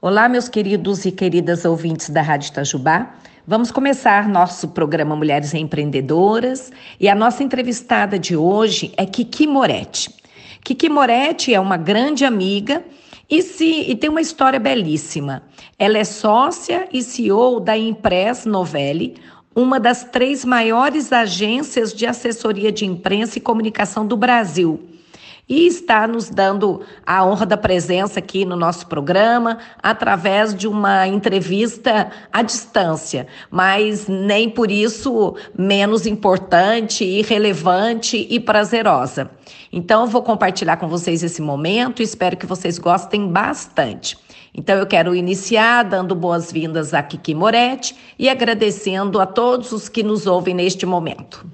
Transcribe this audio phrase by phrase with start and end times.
[0.00, 3.14] Olá, meus queridos e queridas ouvintes da Rádio Itajubá.
[3.46, 6.70] Vamos começar nosso programa Mulheres Empreendedoras
[7.00, 10.10] e a nossa entrevistada de hoje é Kiki Moretti.
[10.62, 12.84] Kiki Moretti é uma grande amiga
[13.30, 15.42] e, se, e tem uma história belíssima.
[15.78, 19.14] Ela é sócia e CEO da Impress Novelli,
[19.56, 24.93] uma das três maiores agências de assessoria de imprensa e comunicação do Brasil
[25.48, 31.06] e está nos dando a honra da presença aqui no nosso programa através de uma
[31.06, 39.30] entrevista à distância, mas nem por isso menos importante, irrelevante e prazerosa.
[39.72, 44.16] Então, vou compartilhar com vocês esse momento e espero que vocês gostem bastante.
[44.54, 50.02] Então, eu quero iniciar dando boas-vindas a Kiki Moretti e agradecendo a todos os que
[50.02, 51.44] nos ouvem neste momento.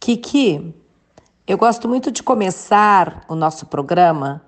[0.00, 0.74] Kiki,
[1.48, 4.42] eu gosto muito de começar o nosso programa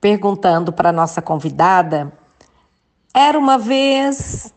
[0.00, 2.12] perguntando para nossa convidada:
[3.12, 4.54] era uma vez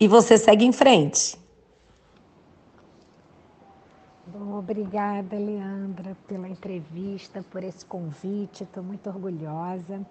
[0.00, 1.40] e você segue em frente.
[4.34, 8.64] Obrigada, Leandra, pela entrevista, por esse convite.
[8.64, 10.04] Estou muito orgulhosa.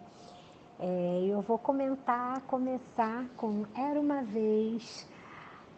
[0.80, 5.06] É, eu vou comentar, começar com Era uma vez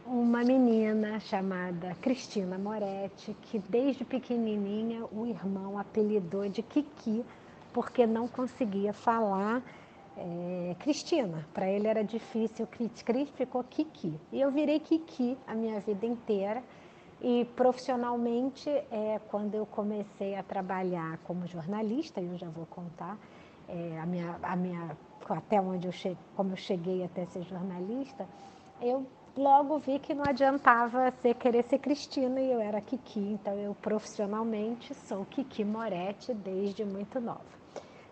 [0.05, 7.23] uma menina chamada Cristina Moretti, que desde pequenininha o irmão apelidou de Kiki,
[7.71, 9.63] porque não conseguia falar
[10.17, 11.47] é, Cristina.
[11.53, 14.19] Para ele era difícil, Cris ficou Kiki.
[14.31, 16.61] E eu virei Kiki a minha vida inteira.
[17.21, 23.17] E profissionalmente, é, quando eu comecei a trabalhar como jornalista, eu já vou contar
[23.69, 24.97] é, a minha, a minha,
[25.29, 28.27] até onde eu cheguei, como eu cheguei até ser jornalista,
[28.81, 33.53] eu logo vi que não adiantava ser, querer ser Cristina e eu era Kiki, então
[33.57, 37.41] eu profissionalmente sou Kiki Moretti desde muito nova.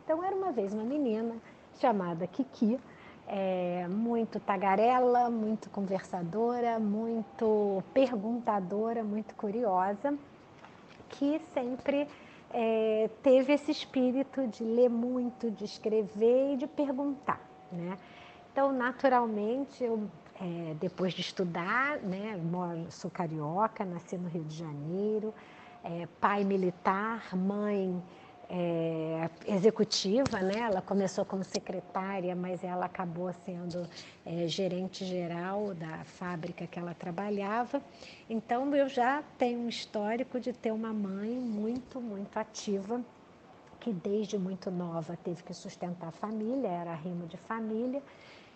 [0.03, 1.36] Então era uma vez uma menina
[1.80, 2.80] chamada Kiki,
[3.28, 10.18] é, muito tagarela, muito conversadora, muito perguntadora, muito curiosa,
[11.09, 12.07] que sempre
[12.51, 17.40] é, teve esse espírito de ler muito, de escrever e de perguntar,
[17.72, 17.97] né?
[18.51, 20.09] Então, naturalmente, eu
[20.41, 25.34] é, depois de estudar, né, moro, sou carioca, nasci no Rio de Janeiro,
[25.84, 28.02] é, pai militar, mãe
[28.50, 30.59] é, executiva, né?
[30.59, 33.88] Ela começou como secretária, mas ela acabou sendo
[34.25, 37.81] é, gerente geral da fábrica que ela trabalhava.
[38.30, 43.01] Então eu já tenho um histórico de ter uma mãe muito, muito ativa,
[43.80, 48.01] que desde muito nova teve que sustentar a família, era rimo de família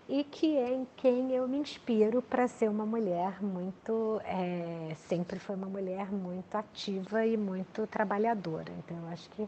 [0.07, 5.39] e que é em quem eu me inspiro para ser uma mulher muito, é, sempre
[5.39, 8.71] foi uma mulher muito ativa e muito trabalhadora.
[8.79, 9.47] Então, eu acho que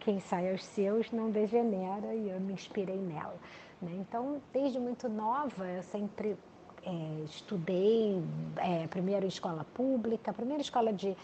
[0.00, 3.36] quem sai aos seus não degenera e eu me inspirei nela.
[3.80, 3.92] Né?
[4.00, 6.36] Então, desde muito nova, eu sempre
[6.84, 8.20] é, estudei,
[8.56, 11.16] é, primeiro em escola pública, primeira escola de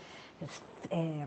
[0.91, 1.27] é,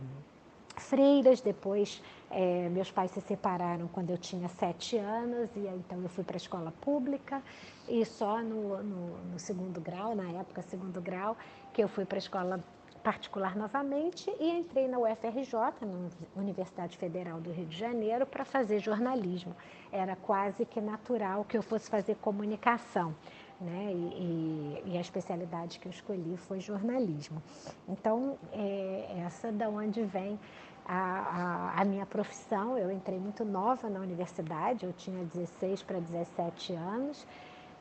[0.78, 2.02] freiras, depois
[2.34, 6.36] é, meus pais se separaram quando eu tinha sete anos e então eu fui para
[6.36, 7.42] a escola pública
[7.88, 11.38] e só no, no, no, segundo grau, na época segundo grau,
[11.72, 12.60] que eu fui para a escola
[13.04, 18.80] particular novamente e entrei na UFRJ, na Universidade Federal do Rio de Janeiro, para fazer
[18.80, 19.54] jornalismo.
[19.92, 23.14] Era quase que natural que eu fosse fazer comunicação.
[23.60, 23.94] Né?
[23.94, 27.42] E, e, e, a especialidade que eu escolhi foi jornalismo.
[27.88, 30.40] Então, é essa da onde vem
[30.86, 32.78] a, a, minha profissão.
[32.78, 37.26] Eu entrei muito nova na universidade, eu tinha 16 para 17 anos.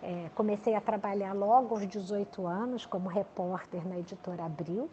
[0.02, 4.90] É, comecei a trabalhar logo aos 18 anos como repórter na editora Abril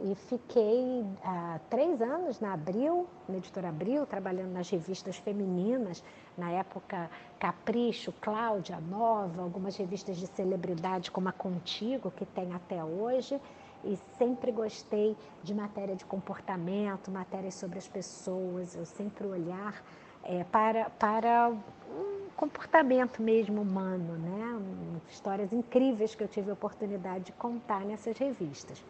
[0.00, 6.02] e fiquei há três anos na Abril, na editora Abril, trabalhando nas revistas femininas,
[6.36, 12.82] na época Capricho, Cláudia, Nova, algumas revistas de celebridade como a Contigo, que tem até
[12.82, 13.40] hoje
[13.84, 19.82] e sempre gostei de matéria de comportamento, matérias sobre as pessoas, eu sempre olhar
[20.22, 25.00] é, para, para um comportamento mesmo humano, né?
[25.10, 28.82] histórias incríveis que eu tive a oportunidade de contar nessas revistas.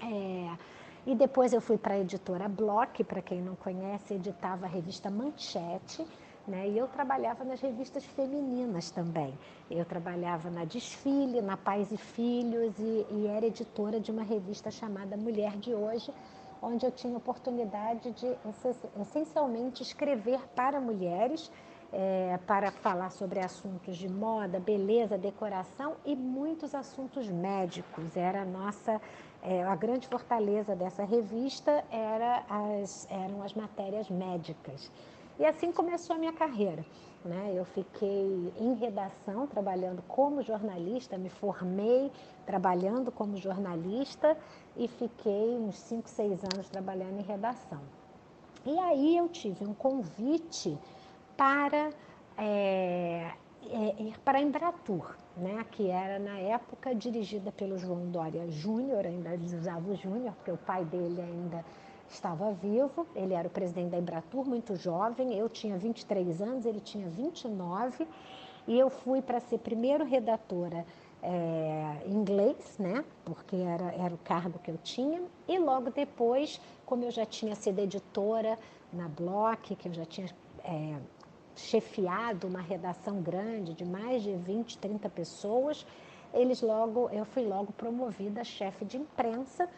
[0.00, 0.56] É,
[1.06, 5.10] e depois eu fui para a editora Block, para quem não conhece, editava a revista
[5.10, 6.06] Manchete,
[6.46, 6.68] né?
[6.68, 9.32] E eu trabalhava nas revistas femininas também.
[9.70, 14.70] Eu trabalhava na Desfile, na Pais e Filhos e, e era editora de uma revista
[14.70, 16.12] chamada Mulher de Hoje,
[16.62, 18.36] onde eu tinha oportunidade de
[19.00, 21.50] essencialmente escrever para mulheres,
[21.92, 28.16] é, para falar sobre assuntos de moda, beleza, decoração e muitos assuntos médicos.
[28.16, 29.00] Era a nossa,
[29.42, 34.90] é, a grande fortaleza dessa revista era as, eram as matérias médicas.
[35.38, 36.84] E assim começou a minha carreira.
[37.24, 37.52] Né?
[37.54, 42.12] Eu fiquei em redação, trabalhando como jornalista, me formei
[42.44, 44.36] trabalhando como jornalista
[44.76, 47.80] e fiquei uns 5, 6 anos trabalhando em redação.
[48.66, 50.78] E aí eu tive um convite
[51.36, 51.90] para
[52.36, 53.32] é,
[53.70, 55.64] é, ir para a Embratur, né?
[55.70, 60.52] que era na época dirigida pelo João Dória Júnior, ainda eles usavam o Júnior, porque
[60.52, 61.64] o pai dele ainda
[62.08, 66.80] estava vivo, ele era o presidente da Embratur, muito jovem, eu tinha 23 anos, ele
[66.80, 68.06] tinha 29,
[68.66, 70.86] e eu fui para ser primeiro redatora
[71.22, 76.60] é, em inglês, né, porque era, era o cargo que eu tinha, e logo depois,
[76.84, 78.58] como eu já tinha sido editora
[78.92, 80.28] na Block, que eu já tinha
[80.64, 80.96] é,
[81.56, 85.86] chefiado uma redação grande de mais de 20, 30 pessoas,
[86.32, 89.68] eles logo, eu fui logo promovida chefe de imprensa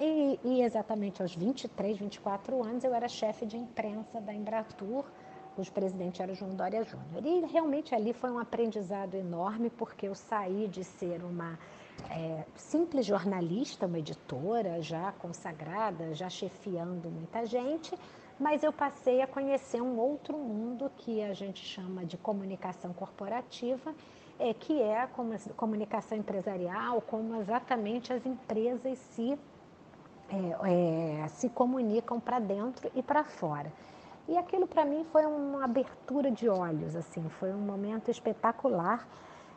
[0.00, 5.04] e, e, exatamente aos 23, 24 anos, eu era chefe de imprensa da Embratur,
[5.56, 7.24] cujo presidente era João Dória Júnior.
[7.24, 11.58] E realmente ali foi um aprendizado enorme, porque eu saí de ser uma
[12.10, 17.98] é, simples jornalista, uma editora já consagrada, já chefiando muita gente,
[18.38, 23.92] mas eu passei a conhecer um outro mundo que a gente chama de comunicação corporativa,
[24.38, 25.08] é, que é a
[25.56, 29.36] comunicação empresarial, como exatamente as empresas se
[30.30, 33.72] é, é, se comunicam para dentro e para fora.
[34.28, 39.08] E aquilo para mim foi uma abertura de olhos, assim, foi um momento espetacular,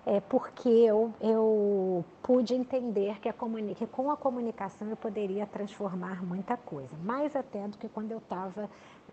[0.05, 3.33] é, porque eu, eu pude entender que, a
[3.75, 8.19] que com a comunicação eu poderia transformar muita coisa, mais até do que quando eu
[8.19, 8.69] estava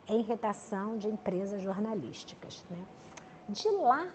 [0.09, 2.65] em redação de empresas jornalísticas.
[2.71, 2.79] Né?
[3.49, 4.07] De lá,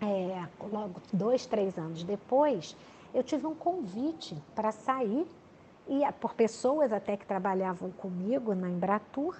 [0.00, 2.76] é, logo dois, três anos depois,
[3.14, 5.26] eu tive um convite para sair
[5.90, 9.36] e por pessoas até que trabalhavam comigo na Embratur,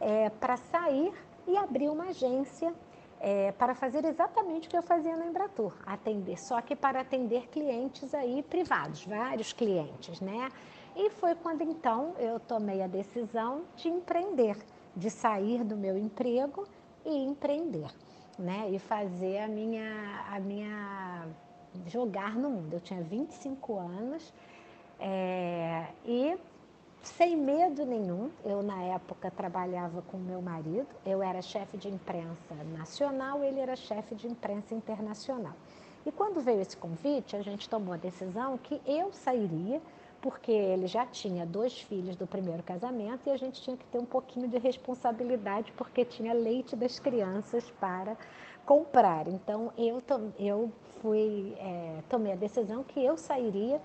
[0.00, 1.12] é, para sair
[1.46, 2.72] e abrir uma agência
[3.20, 7.48] é, para fazer exatamente o que eu fazia na Embratur, atender, só que para atender
[7.48, 10.48] clientes aí privados, vários clientes, né?
[10.96, 14.56] E foi quando então eu tomei a decisão de empreender,
[14.96, 16.66] de sair do meu emprego
[17.04, 17.90] e empreender,
[18.38, 18.70] né?
[18.70, 21.28] E fazer a minha, a minha
[21.86, 22.74] jogar no mundo.
[22.74, 24.32] Eu tinha 25 anos,
[25.00, 26.38] é, e
[27.02, 32.54] sem medo nenhum, eu na época trabalhava com meu marido, eu era chefe de imprensa
[32.76, 35.54] nacional, ele era chefe de imprensa internacional.
[36.04, 39.80] E quando veio esse convite, a gente tomou a decisão que eu sairia,
[40.20, 43.98] porque ele já tinha dois filhos do primeiro casamento e a gente tinha que ter
[43.98, 48.16] um pouquinho de responsabilidade, porque tinha leite das crianças para
[48.66, 49.26] comprar.
[49.28, 50.02] Então eu,
[50.38, 50.70] eu
[51.00, 53.80] fui, é, tomei a decisão que eu sairia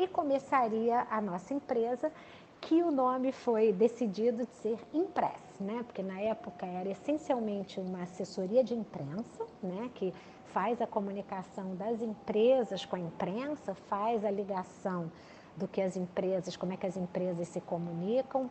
[0.00, 2.10] e começaria a nossa empresa,
[2.58, 5.82] que o nome foi decidido de ser Impress, né?
[5.84, 9.90] Porque na época era essencialmente uma assessoria de imprensa, né?
[9.94, 10.14] Que
[10.54, 15.12] faz a comunicação das empresas com a imprensa, faz a ligação
[15.54, 18.48] do que as empresas, como é que as empresas se comunicam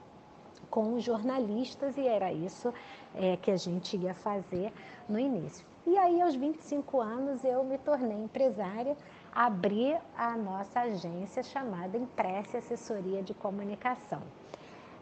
[0.70, 2.72] com os jornalistas e era isso
[3.16, 4.72] é, que a gente ia fazer
[5.08, 5.66] no início.
[5.88, 8.96] E aí, aos 25 anos, eu me tornei empresária
[9.34, 14.22] abrir a nossa agência chamada Impresse Assessoria de Comunicação.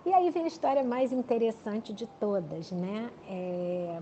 [0.06, 3.10] E aí vem a história mais interessante de todas, né?
[3.28, 4.00] É,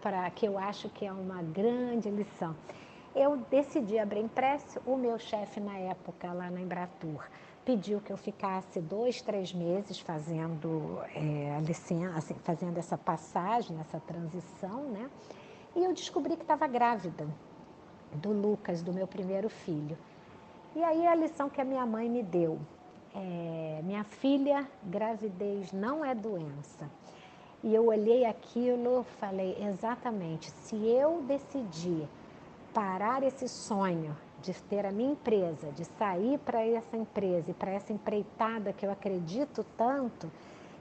[0.00, 2.54] para que eu acho que é uma grande lição.
[3.14, 7.24] Eu decidi abrir Impresse, o meu chefe na época lá na Embratur
[7.64, 13.98] pediu que eu ficasse dois, três meses fazendo é, licença, assim, fazendo essa passagem, essa
[14.00, 15.08] transição, né?
[15.74, 17.26] E eu descobri que estava grávida
[18.14, 19.96] do Lucas, do meu primeiro filho.
[20.74, 22.58] E aí a lição que a minha mãe me deu,
[23.14, 26.90] é, minha filha, gravidez não é doença.
[27.62, 32.08] E eu olhei aquilo, falei exatamente, se eu decidir
[32.74, 37.70] parar esse sonho de ter a minha empresa, de sair para essa empresa e para
[37.70, 40.30] essa empreitada que eu acredito tanto,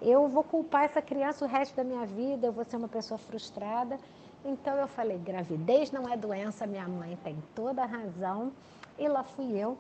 [0.01, 3.17] eu vou culpar essa criança o resto da minha vida, eu vou ser uma pessoa
[3.17, 3.97] frustrada
[4.45, 8.51] então eu falei, gravidez não é doença, minha mãe tem toda a razão.
[8.97, 9.77] E lá fui eu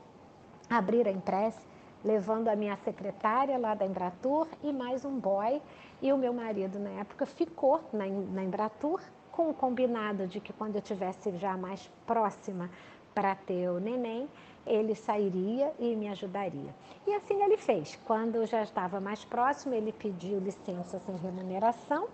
[0.69, 1.57] abrir a Impress,
[2.03, 5.61] levando a minha secretária lá da Embratur e mais um boy.
[6.01, 9.01] E o meu marido na época ficou na, na Embratur
[9.31, 12.69] com o combinado de que quando eu tivesse já mais próxima
[13.13, 14.29] para ter o neném,
[14.65, 16.73] ele sairia e me ajudaria.
[17.05, 17.99] E assim ele fez.
[18.05, 22.07] Quando já estava mais próximo, ele pediu licença sem remuneração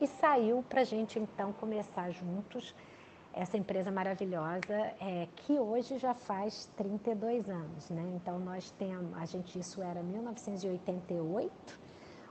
[0.00, 2.74] e saiu para a gente então começar juntos
[3.32, 8.02] essa empresa maravilhosa é, que hoje já faz 32 anos, né?
[8.16, 11.78] Então nós temos, a gente isso era 1988,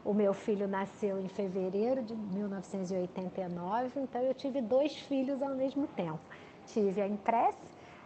[0.04, 5.86] O meu filho nasceu em fevereiro de 1989, então eu tive dois filhos ao mesmo
[5.88, 6.20] tempo.
[6.66, 7.58] Tive a Impress,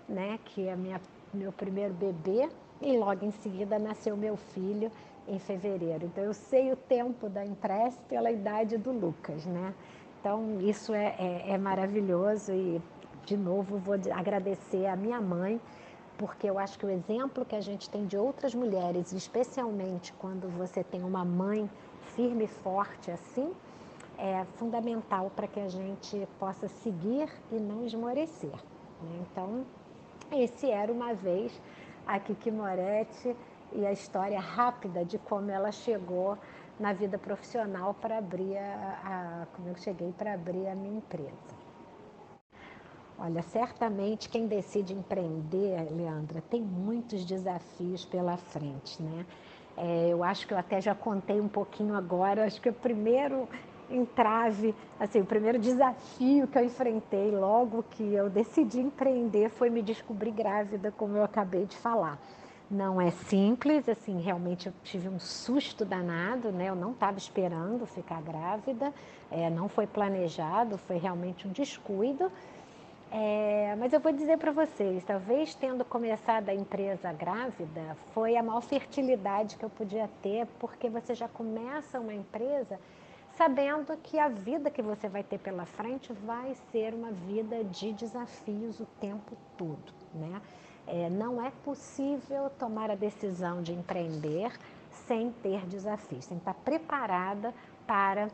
[0.10, 1.00] né, que é minha,
[1.32, 2.50] meu primeiro bebê,
[2.82, 4.92] e logo em seguida nasceu meu filho
[5.28, 6.06] em fevereiro.
[6.06, 9.74] Então eu sei o tempo da Impress pela idade do Lucas, né?
[10.20, 12.82] Então isso é, é, é maravilhoso e
[13.26, 15.60] de novo vou agradecer a minha mãe
[16.18, 20.48] porque eu acho que o exemplo que a gente tem de outras mulheres, especialmente quando
[20.56, 21.68] você tem uma mãe
[22.16, 23.52] firme e forte assim,
[24.20, 28.52] é fundamental para que a gente possa seguir e não esmorecer.
[29.02, 29.26] Né?
[29.32, 29.66] Então,
[30.32, 31.60] esse era uma vez
[32.06, 33.36] a Kiki Moretti
[33.74, 36.38] e a história rápida de como ela chegou
[36.80, 41.62] na vida profissional para abrir a, a, como eu cheguei para abrir a minha empresa.
[43.18, 49.26] Olha, certamente quem decide empreender, Leandra, tem muitos desafios pela frente, né?
[49.78, 53.48] É, eu acho que eu até já contei um pouquinho agora, acho que o primeiro
[53.92, 59.82] entrave, assim, o primeiro desafio que eu enfrentei logo que eu decidi empreender foi me
[59.82, 62.18] descobrir grávida, como eu acabei de falar.
[62.72, 66.70] Não é simples, assim, realmente eu tive um susto danado, né?
[66.70, 68.94] Eu não estava esperando ficar grávida,
[69.30, 72.32] é, não foi planejado, foi realmente um descuido.
[73.12, 78.42] É, mas eu vou dizer para vocês, talvez tendo começado a empresa grávida, foi a
[78.42, 82.80] maior fertilidade que eu podia ter, porque você já começa uma empresa
[83.36, 87.92] sabendo que a vida que você vai ter pela frente vai ser uma vida de
[87.92, 90.42] desafios o tempo todo, né?
[90.88, 94.52] É, não é possível tomar a decisão de empreender
[95.08, 97.54] sem ter desafios, sem estar preparada
[97.88, 98.30] para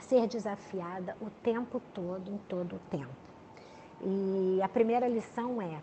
[0.00, 3.26] ser desafiada o tempo todo, em todo o tempo.
[4.02, 5.80] E a primeira lição é: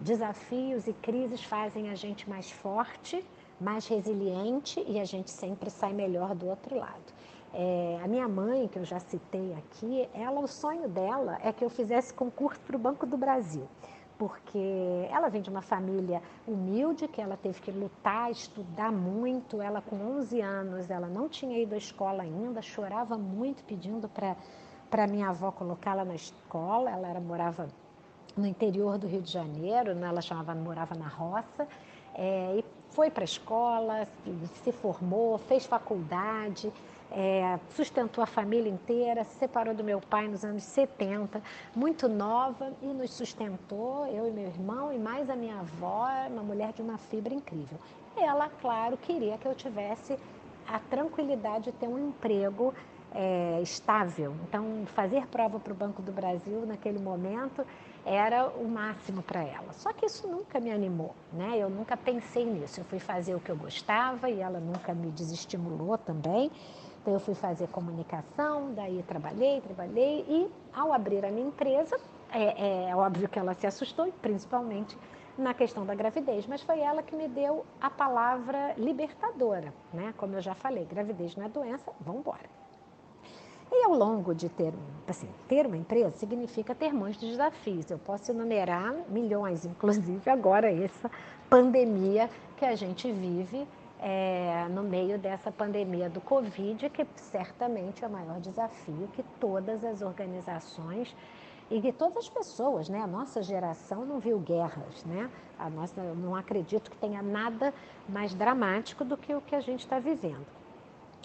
[0.00, 3.24] desafios e crises fazem a gente mais forte,
[3.60, 7.12] mais resiliente e a gente sempre sai melhor do outro lado.
[7.56, 11.64] É, a minha mãe, que eu já citei aqui, ela, o sonho dela é que
[11.64, 13.68] eu fizesse concurso para o Banco do Brasil,
[14.18, 19.60] porque ela vem de uma família humilde, que ela teve que lutar, estudar muito.
[19.60, 24.36] Ela, com 11 anos, ela não tinha ido à escola ainda, chorava muito pedindo para
[24.94, 26.88] para minha avó colocá-la na escola.
[26.88, 27.68] Ela era, morava
[28.36, 30.06] no interior do Rio de Janeiro, né?
[30.06, 31.66] ela chamava, morava na roça.
[32.14, 34.06] É, e foi para a escola,
[34.62, 36.72] se formou, fez faculdade,
[37.16, 41.40] é, sustentou a família inteira, se separou do meu pai nos anos 70,
[41.74, 46.42] muito nova, e nos sustentou, eu e meu irmão, e mais a minha avó, uma
[46.42, 47.78] mulher de uma fibra incrível.
[48.16, 50.18] Ela, claro, queria que eu tivesse
[50.66, 52.74] a tranquilidade de ter um emprego
[53.14, 54.34] é, estável.
[54.48, 57.64] Então, fazer prova para o Banco do Brasil naquele momento
[58.04, 59.72] era o máximo para ela.
[59.72, 61.56] Só que isso nunca me animou, né?
[61.56, 62.80] Eu nunca pensei nisso.
[62.80, 66.50] Eu fui fazer o que eu gostava e ela nunca me desestimulou também.
[67.04, 72.00] Então, eu fui fazer comunicação, daí trabalhei, trabalhei e ao abrir a minha empresa,
[72.32, 74.96] é, é óbvio que ela se assustou, principalmente
[75.36, 80.14] na questão da gravidez, mas foi ela que me deu a palavra libertadora, né?
[80.16, 82.48] Como eu já falei, gravidez não é doença, vamos embora.
[83.70, 84.72] E ao longo de ter,
[85.06, 87.90] assim, ter uma empresa significa ter muitos desafios.
[87.90, 91.10] Eu posso enumerar milhões, inclusive agora essa
[91.50, 93.68] pandemia que a gente vive
[94.00, 99.84] é, no meio dessa pandemia do Covid, que certamente é o maior desafio que todas
[99.84, 101.14] as organizações
[101.70, 103.00] e que todas as pessoas, né?
[103.00, 105.30] A nossa geração não viu guerras, né?
[105.58, 107.72] A nossa, não acredito que tenha nada
[108.08, 110.46] mais dramático do que o que a gente está vivendo.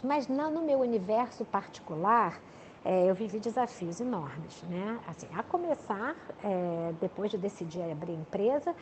[0.03, 2.39] Mas no meu universo particular,
[2.85, 4.97] é, eu vivi desafios enormes, né?
[5.07, 8.73] Assim, a começar, é, depois de decidir abrir empresa,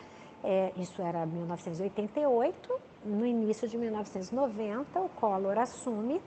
[0.44, 2.72] é, isso era 1988,
[3.04, 6.20] no início de 1990, o Collor assume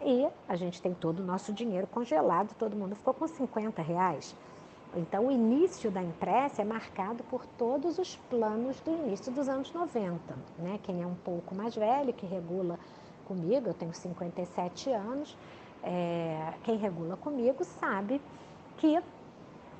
[0.00, 4.34] e a gente tem todo o nosso dinheiro congelado, todo mundo ficou com 50 reais.
[4.94, 9.72] Então, o início da Impressa é marcado por todos os planos do início dos anos
[9.72, 10.18] 90.
[10.58, 10.80] Né?
[10.82, 12.78] Quem é um pouco mais velho, que regula
[13.26, 15.36] comigo, eu tenho 57 anos,
[15.82, 18.20] é, quem regula comigo sabe
[18.78, 18.98] que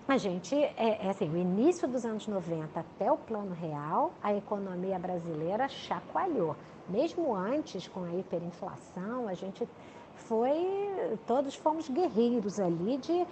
[0.08, 4.32] a gente, é, é, assim, o início dos anos 90 até o plano real, a
[4.34, 6.54] economia brasileira chacoalhou.
[6.88, 9.68] Mesmo antes, com a hiperinflação, a gente
[10.14, 13.26] foi, todos fomos guerreiros ali de,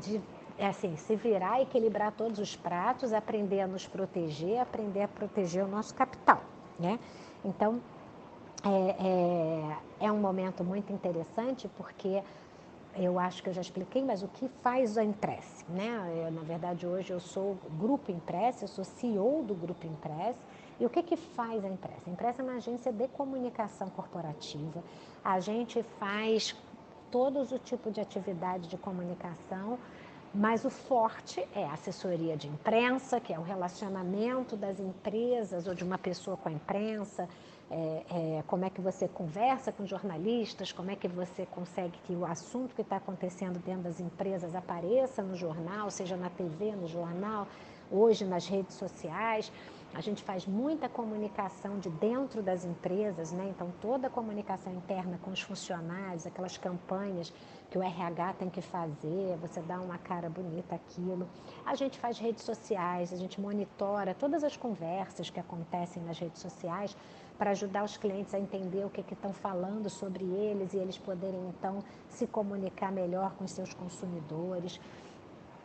[0.00, 0.20] de
[0.58, 5.62] é assim, se virar, equilibrar todos os pratos, aprender a nos proteger, aprender a proteger
[5.62, 6.40] o nosso capital,
[6.78, 6.98] né?
[7.44, 7.80] Então,
[8.64, 12.22] é, é, é um momento muito interessante porque
[12.98, 16.24] eu acho que eu já expliquei, mas o que faz a Impress, né?
[16.26, 20.36] Eu, na verdade, hoje eu sou Grupo Impress, eu sou CEO do Grupo Impress,
[20.78, 22.02] E o que, que faz a empresa?
[22.06, 24.82] A empresa é uma agência de comunicação corporativa.
[25.24, 26.54] A gente faz
[27.10, 29.78] todos o tipo de atividade de comunicação,
[30.34, 35.74] mas o forte é a assessoria de imprensa, que é o relacionamento das empresas ou
[35.74, 37.26] de uma pessoa com a imprensa,
[37.70, 42.14] é, é, como é que você conversa com jornalistas, como é que você consegue que
[42.14, 46.86] o assunto que está acontecendo dentro das empresas apareça no jornal, seja na TV, no
[46.86, 47.48] jornal,
[47.90, 49.50] hoje nas redes sociais.
[49.94, 53.48] A gente faz muita comunicação de dentro das empresas, né?
[53.48, 57.32] Então toda a comunicação interna com os funcionários, aquelas campanhas
[57.70, 61.26] que o RH tem que fazer, você dá uma cara bonita aquilo.
[61.64, 66.42] A gente faz redes sociais, a gente monitora todas as conversas que acontecem nas redes
[66.42, 66.96] sociais
[67.38, 70.98] para ajudar os clientes a entender o que, que estão falando sobre eles e eles
[70.98, 74.80] poderem então se comunicar melhor com os seus consumidores.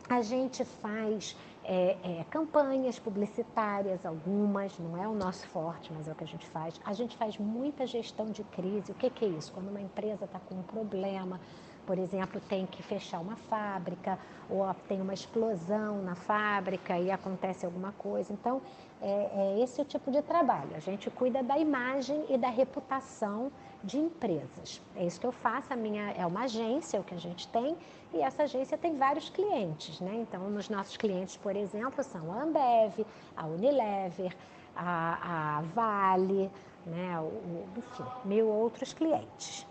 [0.08, 6.12] A gente faz é, é, campanhas publicitárias, algumas, não é o nosso forte, mas é
[6.12, 6.80] o que a gente faz.
[6.84, 8.92] A gente faz muita gestão de crise.
[8.92, 9.52] O que, que é isso?
[9.52, 11.40] Quando uma empresa está com um problema,
[11.86, 17.66] por exemplo, tem que fechar uma fábrica ou tem uma explosão na fábrica e acontece
[17.66, 18.32] alguma coisa.
[18.32, 18.60] Então,
[19.00, 20.70] é, é esse o tipo de trabalho.
[20.76, 23.50] A gente cuida da imagem e da reputação
[23.82, 24.80] de empresas.
[24.94, 25.72] É isso que eu faço.
[25.72, 27.76] A minha é uma agência, é o que a gente tem,
[28.12, 30.14] e essa agência tem vários clientes, né?
[30.14, 33.04] Então, nos nossos clientes, por exemplo, são a Ambev,
[33.36, 34.36] a Unilever,
[34.76, 36.50] a, a Vale,
[36.86, 37.18] né?
[37.18, 39.66] O, enfim, mil outros clientes.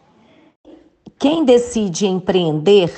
[1.22, 2.92] Quem decide empreender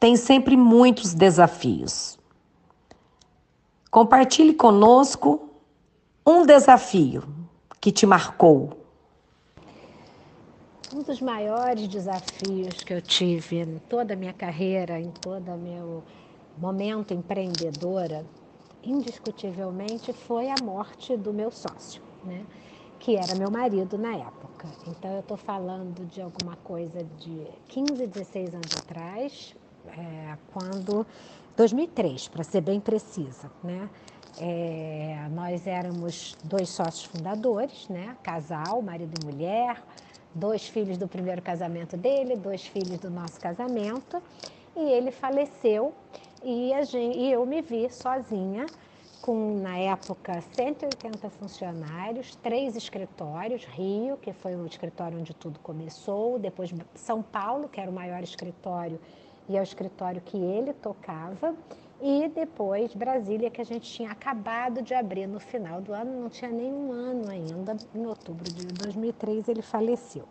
[0.00, 2.18] tem sempre muitos desafios.
[3.88, 5.48] Compartilhe conosco
[6.26, 7.22] um desafio
[7.80, 8.70] que te marcou.
[10.92, 15.56] Um dos maiores desafios que eu tive em toda a minha carreira, em todo o
[15.56, 16.02] meu
[16.58, 18.26] momento empreendedora,
[18.82, 22.44] indiscutivelmente foi a morte do meu sócio, né?
[23.02, 24.68] Que era meu marido na época.
[24.86, 29.56] Então eu estou falando de alguma coisa de 15, 16 anos atrás,
[29.88, 31.04] é, quando
[31.56, 33.90] 2003, para ser bem precisa, né?
[34.38, 38.16] É, nós éramos dois sócios fundadores, né?
[38.22, 39.82] Casal, marido e mulher,
[40.32, 44.22] dois filhos do primeiro casamento dele, dois filhos do nosso casamento,
[44.76, 45.92] e ele faleceu
[46.44, 48.64] e, gente, e eu me vi sozinha
[49.22, 56.40] com, na época, 180 funcionários, três escritórios, Rio, que foi o escritório onde tudo começou,
[56.40, 59.00] depois São Paulo, que era o maior escritório
[59.48, 61.54] e é o escritório que ele tocava,
[62.00, 66.28] e depois Brasília, que a gente tinha acabado de abrir no final do ano, não
[66.28, 70.24] tinha nem um ano ainda, em outubro de 2003 ele faleceu.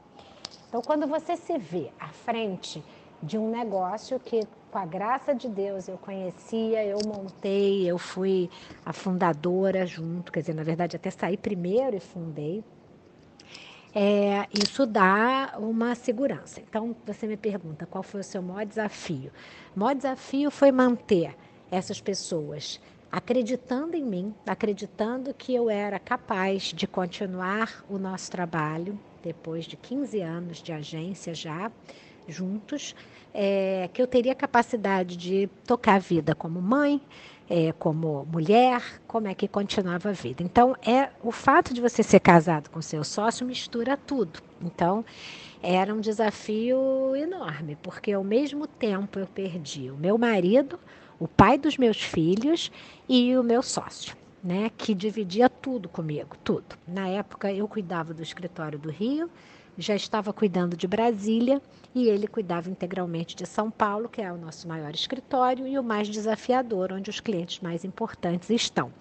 [0.67, 2.83] Então, quando você se vê à frente
[3.23, 8.49] de um negócio que, com a graça de Deus, eu conhecia, eu montei, eu fui
[8.85, 12.63] a fundadora junto, quer dizer, na verdade, até saí primeiro e fundei.
[13.93, 16.61] É, isso dá uma segurança.
[16.61, 19.29] Então, você me pergunta qual foi o seu maior desafio?
[19.75, 21.35] O maior desafio foi manter
[21.69, 22.79] essas pessoas
[23.11, 29.75] acreditando em mim, acreditando que eu era capaz de continuar o nosso trabalho depois de
[29.75, 31.69] 15 anos de agência já
[32.27, 32.95] juntos,
[33.33, 37.01] é, que eu teria capacidade de tocar a vida como mãe,
[37.49, 40.41] é, como mulher, como é que continuava a vida.
[40.41, 44.39] Então, é o fato de você ser casado com seu sócio mistura tudo.
[44.61, 45.03] Então,
[45.61, 50.79] era um desafio enorme, porque ao mesmo tempo eu perdi o meu marido,
[51.19, 52.71] o pai dos meus filhos
[53.07, 54.15] e o meu sócio.
[54.43, 56.75] Né, que dividia tudo comigo, tudo.
[56.87, 59.29] Na época eu cuidava do escritório do Rio,
[59.81, 61.61] já estava cuidando de Brasília
[61.93, 65.83] e ele cuidava integralmente de São Paulo, que é o nosso maior escritório e o
[65.83, 68.91] mais desafiador, onde os clientes mais importantes estão.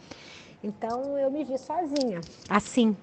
[0.62, 2.96] Então eu me vi sozinha, assim.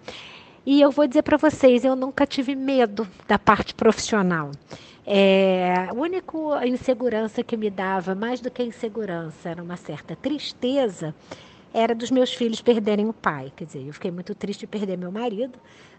[0.66, 4.52] E eu vou dizer para vocês, eu nunca tive medo da parte profissional.
[5.06, 11.16] É, a única insegurança que me dava, mais do que insegurança, era uma certa tristeza,
[11.74, 13.54] era dos meus filhos perderem o pai.
[13.56, 15.58] Quer dizer, eu fiquei muito triste de perder meu marido,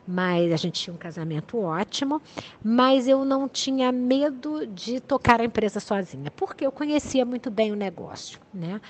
[0.08, 2.22] mas a gente tinha um casamento ótimo,
[2.64, 7.70] mas eu não tinha medo de tocar a empresa sozinha, porque eu conhecia muito bem
[7.70, 8.80] o negócio, né?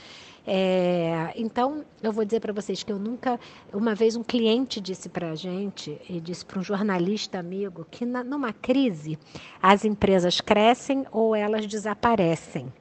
[0.46, 3.38] É, então, eu vou dizer para vocês que eu nunca.
[3.70, 8.07] Uma vez um cliente disse para a gente, e disse para um jornalista amigo, que
[8.07, 9.18] na, numa crise
[9.61, 12.72] as empresas crescem ou elas desaparecem.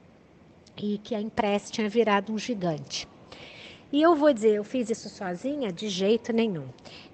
[0.76, 3.06] E que a Impress tinha virado um gigante.
[3.90, 5.72] E eu vou dizer, eu fiz isso sozinha?
[5.72, 6.66] De jeito nenhum.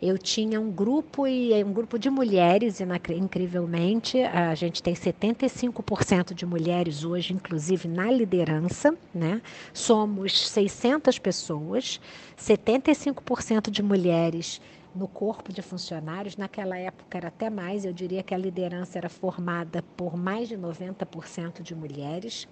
[0.02, 2.80] Eu tinha um grupo e um grupo de mulheres,
[3.16, 9.40] incrivelmente, a gente tem 75% de mulheres hoje, inclusive na liderança, né?
[9.72, 12.00] Somos 600 pessoas,
[12.37, 14.60] 75% de mulheres
[14.92, 16.37] no corpo de funcionários.
[16.37, 20.56] Naquela época era até mais, eu diria que a liderança era formada por mais de
[20.56, 22.48] 90% de mulheres.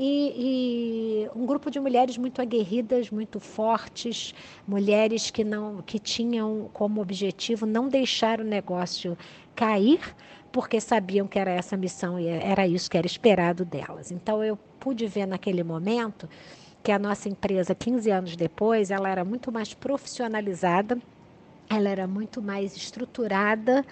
[0.00, 4.32] E, e, um grupo de mulheres muito aguerridas, muito fortes,
[4.64, 9.18] mulheres que não que tinham como objetivo não deixar o negócio
[9.56, 9.98] cair,
[10.52, 14.12] porque sabiam que era essa missão e era isso que era esperado delas.
[14.12, 16.28] Então eu pude ver naquele momento
[16.80, 20.96] que a nossa empresa, 15 anos depois, ela era muito mais profissionalizada,
[21.68, 23.84] ela era muito mais estruturada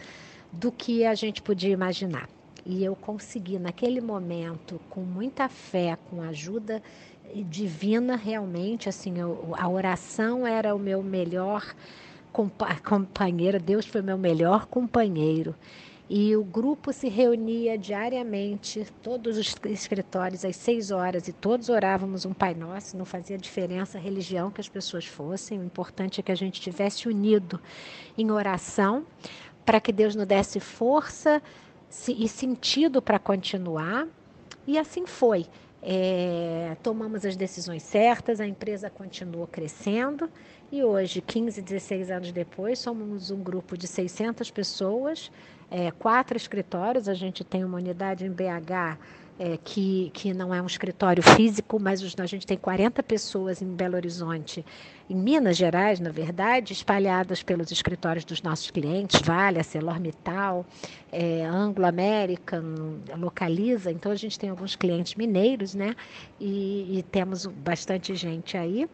[0.52, 2.28] do que a gente podia imaginar.
[2.68, 6.82] E eu consegui, naquele momento, com muita fé, com ajuda
[7.48, 11.74] divina, realmente, assim, eu, a oração era o meu melhor
[12.84, 15.54] companheiro, Deus foi meu melhor companheiro.
[16.10, 22.24] E o grupo se reunia diariamente, todos os escritórios, às seis horas, e todos orávamos
[22.24, 26.22] um Pai Nosso, não fazia diferença a religião que as pessoas fossem, o importante é
[26.22, 27.60] que a gente estivesse unido
[28.18, 29.04] em oração,
[29.64, 31.42] para que Deus nos desse força
[32.08, 34.06] e sentido para continuar.
[34.66, 35.46] E assim foi.
[35.82, 40.28] É, tomamos as decisões certas, a empresa continuou crescendo
[40.70, 45.30] e hoje, 15, 16 anos depois, somos um grupo de 600 pessoas,
[45.70, 47.08] é, quatro escritórios.
[47.08, 48.98] A gente tem uma unidade em BH
[49.38, 53.66] é, que, que não é um escritório físico, mas a gente tem 40 pessoas em
[53.66, 54.64] Belo Horizonte,
[55.08, 60.64] em Minas Gerais, na verdade, espalhadas pelos escritórios dos nossos clientes, Vale, ArcelorMittal,
[61.12, 63.90] é, Anglo American, Localiza.
[63.90, 65.94] Então, a gente tem alguns clientes mineiros, né?
[66.40, 68.88] E, e temos bastante gente aí.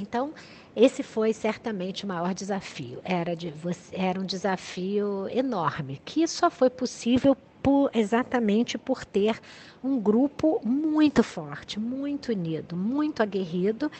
[0.00, 0.32] Então,
[0.74, 3.00] esse foi certamente o maior desafio.
[3.04, 3.52] Era, de,
[3.92, 9.38] era um desafio enorme, que só foi possível por, exatamente por ter
[9.84, 13.90] um grupo muito forte, muito unido, muito aguerrido.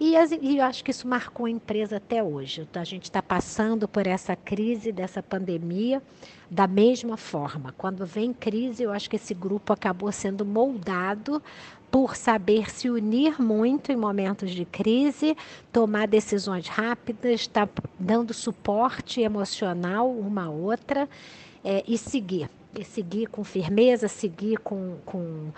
[0.00, 2.68] E, as, e eu acho que isso marcou a empresa até hoje.
[2.74, 6.02] A gente está passando por essa crise, dessa pandemia,
[6.50, 7.72] da mesma forma.
[7.78, 11.40] Quando vem crise, eu acho que esse grupo acabou sendo moldado
[11.92, 15.36] por saber se unir muito em momentos de crise,
[15.70, 21.06] tomar decisões rápidas, estar tá dando suporte emocional uma à outra
[21.62, 25.52] é, e seguir e seguir com firmeza, seguir com, com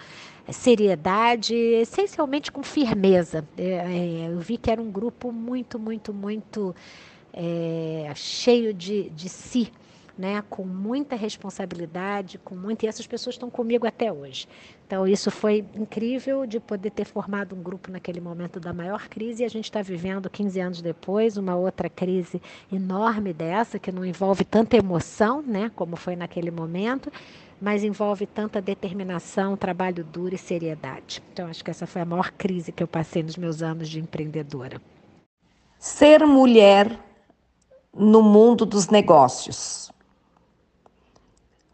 [0.50, 3.46] seriedade, essencialmente com firmeza.
[3.56, 6.74] É, é, eu vi que era um grupo muito, muito, muito
[7.32, 9.70] é, cheio de, de si
[10.16, 14.46] né, com muita responsabilidade, com muita, e essas pessoas estão comigo até hoje.
[14.86, 19.42] Então, isso foi incrível de poder ter formado um grupo naquele momento da maior crise
[19.42, 22.40] e a gente está vivendo 15 anos depois uma outra crise
[22.72, 27.10] enorme dessa, que não envolve tanta emoção, né, como foi naquele momento,
[27.60, 31.22] mas envolve tanta determinação, trabalho duro e seriedade.
[31.32, 33.98] Então, acho que essa foi a maior crise que eu passei nos meus anos de
[33.98, 34.80] empreendedora.
[35.78, 36.98] Ser mulher
[37.96, 39.93] no mundo dos negócios.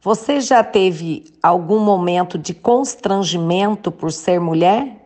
[0.02, 4.96] Você já teve algum momento de constrangimento por ser mulher?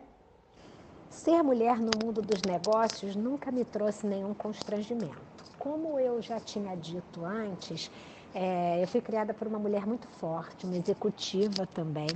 [1.09, 5.17] Ser mulher no mundo dos negócios nunca me trouxe nenhum constrangimento.
[5.59, 7.91] Como eu já tinha dito antes,
[8.33, 12.07] é, eu fui criada por uma mulher muito forte, uma executiva também,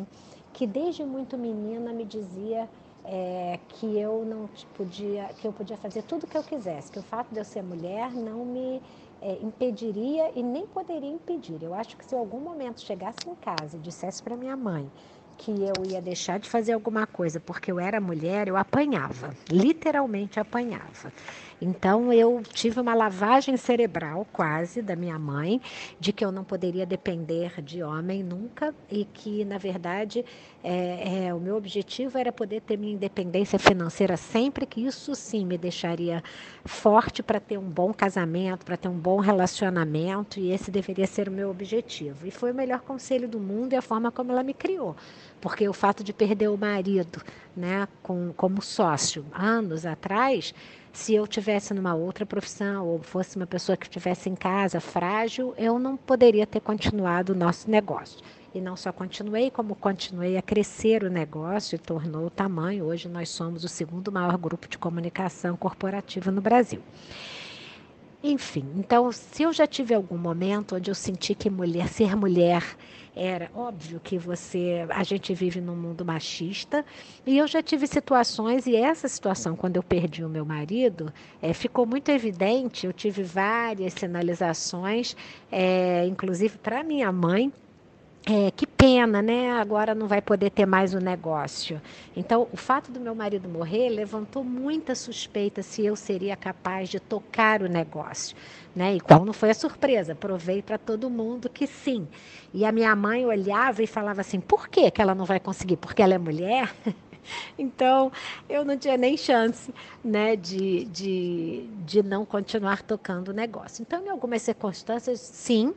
[0.54, 2.70] que desde muito menina me dizia
[3.04, 7.00] é, que eu não podia, que eu podia fazer tudo o que eu quisesse, que
[7.00, 8.82] o fato de eu ser mulher não me
[9.22, 11.62] é, impediria e nem poderia impedir.
[11.62, 14.92] Eu acho que se algum momento chegasse em casa e dissesse para minha mãe
[15.38, 20.38] que eu ia deixar de fazer alguma coisa porque eu era mulher, eu apanhava, literalmente
[20.38, 21.14] apanhava.
[21.62, 25.60] Então eu tive uma lavagem cerebral quase da minha mãe
[26.00, 30.24] de que eu não poderia depender de homem nunca e que na verdade
[30.64, 35.46] é, é, o meu objetivo era poder ter minha independência financeira sempre que isso sim
[35.46, 36.24] me deixaria
[36.64, 41.28] forte para ter um bom casamento, para ter um bom relacionamento e esse deveria ser
[41.28, 42.26] o meu objetivo.
[42.26, 44.96] E foi o melhor conselho do mundo e a forma como ela me criou
[45.40, 47.22] porque o fato de perder o marido,
[47.56, 50.54] né, com, como sócio, anos atrás,
[51.00, 55.54] se eu tivesse numa outra profissão ou fosse uma pessoa que estivesse em casa frágil,
[55.58, 58.20] eu não poderia ter continuado o nosso negócio.
[58.54, 62.84] E não só continuei, como continuei a crescer o negócio e tornou o tamanho.
[62.84, 66.82] Hoje nós somos o segundo maior grupo de comunicação corporativa no Brasil.
[68.22, 72.76] Enfim, então, se eu já tive algum momento onde eu senti que mulher, ser mulher
[73.22, 76.86] era óbvio que você, a gente vive num mundo machista
[77.26, 81.54] e eu já tive situações e essa situação quando eu perdi o meu marido é,
[81.54, 82.86] ficou muito evidente.
[82.86, 85.18] Eu tive várias sinalizações,
[85.52, 87.52] é, inclusive para minha mãe,
[88.26, 89.52] é, que pena, né?
[89.52, 91.82] Agora não vai poder ter mais o negócio.
[92.16, 97.00] Então, o fato do meu marido morrer levantou muita suspeita se eu seria capaz de
[97.00, 98.36] tocar o negócio.
[98.76, 98.96] Né?
[98.96, 100.14] E qual não foi a surpresa?
[100.14, 102.08] Provei para todo mundo que sim.
[102.54, 105.78] E a minha mãe olhava e falava assim: por que, que ela não vai conseguir?
[105.78, 106.72] Porque ela é mulher?
[107.58, 108.12] Então,
[108.50, 113.82] eu não tinha nem chance né, de, de, de não continuar tocando o negócio.
[113.82, 115.74] Então, em algumas circunstâncias, sim,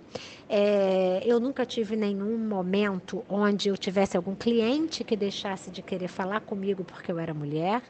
[0.48, 6.08] é, eu nunca tive nenhum momento onde eu tivesse algum cliente que deixasse de querer
[6.08, 7.82] falar comigo porque eu era mulher.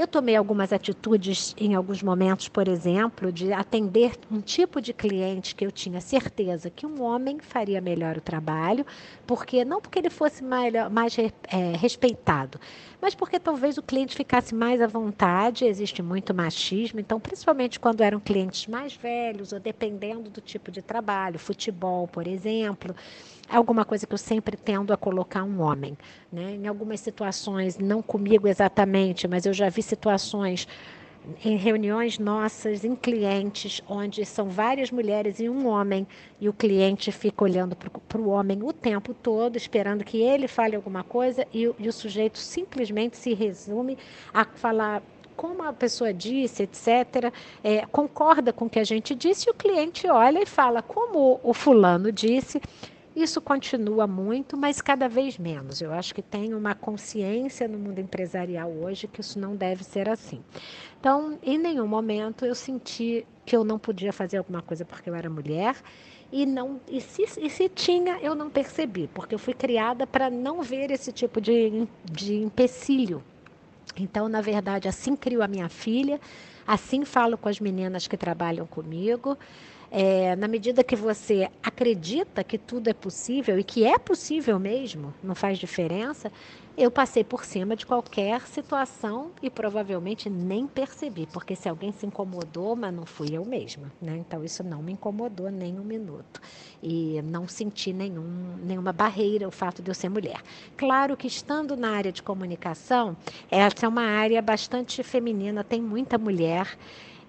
[0.00, 5.54] Eu tomei algumas atitudes em alguns momentos, por exemplo, de atender um tipo de cliente
[5.54, 8.86] que eu tinha certeza que um homem faria melhor o trabalho,
[9.26, 12.58] porque não porque ele fosse mais, mais é, respeitado,
[12.98, 15.66] mas porque talvez o cliente ficasse mais à vontade.
[15.66, 20.80] Existe muito machismo, então, principalmente quando eram clientes mais velhos ou dependendo do tipo de
[20.80, 22.96] trabalho, futebol, por exemplo
[23.50, 25.98] é alguma coisa que eu sempre tendo a colocar um homem.
[26.32, 26.52] Né?
[26.52, 30.68] Em algumas situações, não comigo exatamente, mas eu já vi situações
[31.44, 36.06] em reuniões nossas, em clientes, onde são várias mulheres e um homem,
[36.40, 40.76] e o cliente fica olhando para o homem o tempo todo, esperando que ele fale
[40.76, 43.98] alguma coisa, e, e o sujeito simplesmente se resume
[44.32, 45.02] a falar
[45.36, 47.32] como a pessoa disse, etc.,
[47.64, 51.40] é, concorda com o que a gente disse, e o cliente olha e fala, como
[51.42, 52.60] o fulano disse,
[53.22, 55.80] isso continua muito, mas cada vez menos.
[55.80, 60.08] Eu acho que tem uma consciência no mundo empresarial hoje que isso não deve ser
[60.08, 60.42] assim.
[60.98, 65.14] Então, em nenhum momento eu senti que eu não podia fazer alguma coisa porque eu
[65.14, 65.76] era mulher.
[66.32, 70.30] E, não, e, se, e se tinha, eu não percebi, porque eu fui criada para
[70.30, 73.22] não ver esse tipo de, de empecilho.
[73.96, 76.20] Então, na verdade, assim crio a minha filha,
[76.66, 79.36] assim falo com as meninas que trabalham comigo.
[79.90, 85.12] É, na medida que você acredita que tudo é possível e que é possível mesmo,
[85.20, 86.30] não faz diferença,
[86.78, 92.06] eu passei por cima de qualquer situação e provavelmente nem percebi, porque se alguém se
[92.06, 94.16] incomodou, mas não fui eu mesma, né?
[94.16, 96.40] Então isso não me incomodou nem um minuto
[96.80, 100.40] e não senti nenhum, nenhuma barreira o fato de eu ser mulher.
[100.76, 103.16] Claro que estando na área de comunicação,
[103.50, 106.78] essa é uma área bastante feminina, tem muita mulher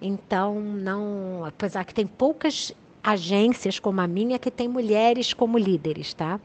[0.02, 6.12] então, não, apesar que tem poucas agências como a minha que tem mulheres como líderes,
[6.12, 6.40] tá?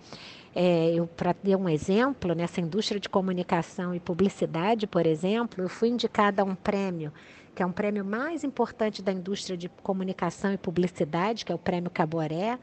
[0.56, 5.70] É, eu, para ter um exemplo, nessa indústria de comunicação e publicidade, por exemplo, eu
[5.70, 7.12] fui indicada a um prêmio,
[7.54, 11.60] que é um prêmio mais importante da indústria de comunicação e publicidade, que é o
[11.60, 12.58] Prêmio Caboré,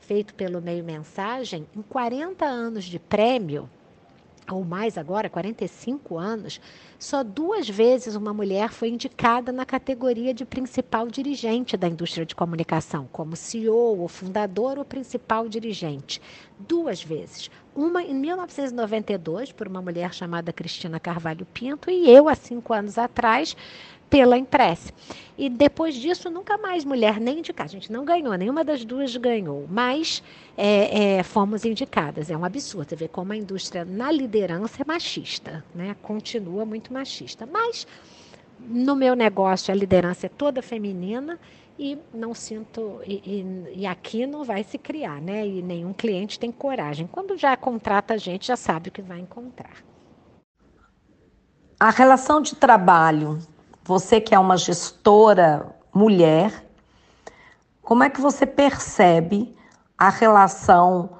[0.00, 1.66] feito pelo Meio Mensagem.
[1.76, 3.68] Em 40 anos de prêmio,
[4.50, 6.60] ou mais agora, 45 anos,
[6.98, 12.34] só duas vezes uma mulher foi indicada na categoria de principal dirigente da indústria de
[12.34, 16.20] comunicação, como CEO, ou fundador ou principal dirigente.
[16.58, 17.50] Duas vezes.
[17.74, 22.96] Uma em 1992, por uma mulher chamada Cristina Carvalho Pinto, e eu, há cinco anos
[22.98, 23.56] atrás,
[24.08, 24.92] pela Impress.
[25.36, 27.68] E depois disso, nunca mais mulher nem indicada.
[27.68, 30.22] A gente não ganhou, nenhuma das duas ganhou, mas
[30.56, 32.30] é, é, fomos indicadas.
[32.30, 32.94] É um absurdo.
[32.94, 35.96] Vê como a indústria na liderança é machista, né?
[36.02, 37.46] continua muito machista.
[37.46, 37.86] Mas
[38.60, 41.38] no meu negócio a liderança é toda feminina
[41.76, 45.44] e não sinto e, e, e, aqui não vai se criar, né?
[45.44, 47.08] E nenhum cliente tem coragem.
[47.10, 49.84] Quando já contrata a gente, já sabe o que vai encontrar.
[51.78, 53.40] A relação de trabalho
[53.84, 56.64] você que é uma gestora mulher,
[57.82, 59.54] como é que você percebe
[59.98, 61.10] a relação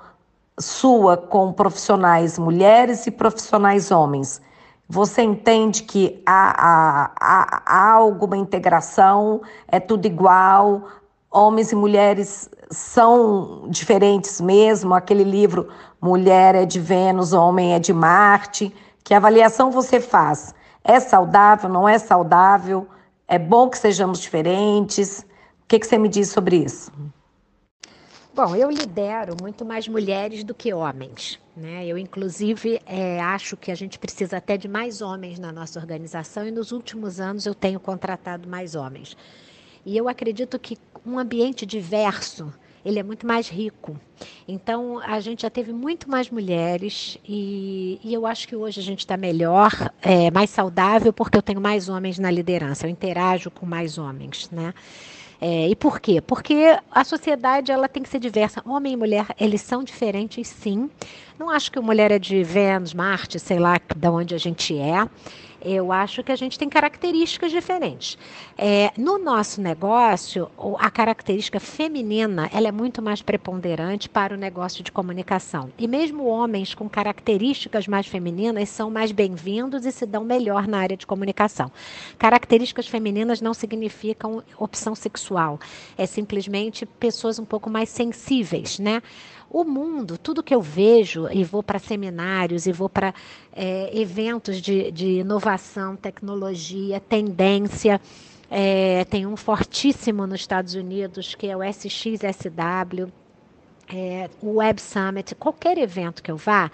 [0.58, 4.40] sua com profissionais mulheres e profissionais homens?
[4.88, 10.88] Você entende que há, há, há, alguma integração, é tudo igual,
[11.30, 14.94] homens e mulheres são diferentes mesmo?
[14.94, 15.68] Aquele livro
[16.00, 18.74] Mulher é de Vênus, Homem é de Marte.
[19.02, 20.54] Que avaliação você faz?
[20.84, 21.70] É saudável?
[21.70, 22.86] Não é saudável?
[23.26, 25.20] É bom que sejamos diferentes?
[25.62, 26.92] O que, que você me diz sobre isso?
[28.34, 31.40] Bom, eu lidero muito mais mulheres do que homens.
[31.56, 31.86] Né?
[31.86, 36.46] Eu, inclusive, é, acho que a gente precisa até de mais homens na nossa organização
[36.46, 39.16] e nos últimos anos eu tenho contratado mais homens.
[39.86, 42.52] E eu acredito que um ambiente diverso
[42.84, 43.98] ele é muito mais rico.
[44.46, 48.82] Então, a gente já teve muito mais mulheres e, e eu acho que hoje a
[48.82, 53.50] gente está melhor, é, mais saudável, porque eu tenho mais homens na liderança, eu interajo
[53.50, 54.74] com mais homens, né?
[55.40, 56.20] É, e por quê?
[56.20, 58.62] Porque a sociedade ela tem que ser diversa.
[58.64, 60.88] Homem e mulher, eles são diferentes, sim.
[61.38, 64.74] Não acho que a mulher é de Vênus, Marte, sei lá, de onde a gente
[64.78, 65.06] é
[65.64, 68.18] eu acho que a gente tem características diferentes.
[68.56, 74.84] É, no nosso negócio, a característica feminina ela é muito mais preponderante para o negócio
[74.84, 75.70] de comunicação.
[75.78, 80.78] E mesmo homens com características mais femininas são mais bem-vindos e se dão melhor na
[80.78, 81.72] área de comunicação.
[82.18, 85.58] Características femininas não significam opção sexual,
[85.96, 89.02] é simplesmente pessoas um pouco mais sensíveis, né?
[89.54, 93.14] O mundo, tudo que eu vejo, e vou para seminários, e vou para
[93.54, 98.00] é, eventos de, de inovação, tecnologia, tendência.
[98.50, 103.12] É, tem um fortíssimo nos Estados Unidos, que é o SXSW,
[103.92, 106.68] é, o Web Summit, qualquer evento que eu vá,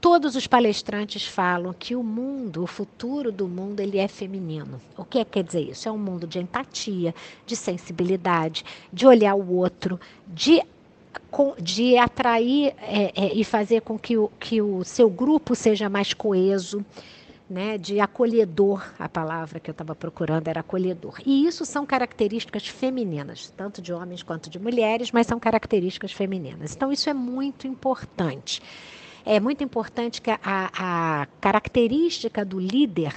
[0.00, 4.80] todos os palestrantes falam que o mundo, o futuro do mundo, ele é feminino.
[4.98, 5.88] O que é, quer dizer isso?
[5.88, 7.14] É um mundo de empatia,
[7.46, 10.60] de sensibilidade, de olhar o outro, de
[11.58, 16.12] de atrair é, é, e fazer com que o, que o seu grupo seja mais
[16.12, 16.84] coeso,
[17.48, 21.20] né, de acolhedor, a palavra que eu estava procurando era acolhedor.
[21.24, 26.74] E isso são características femininas, tanto de homens quanto de mulheres, mas são características femininas.
[26.74, 28.62] Então, isso é muito importante.
[29.24, 33.14] É muito importante que a, a característica do líder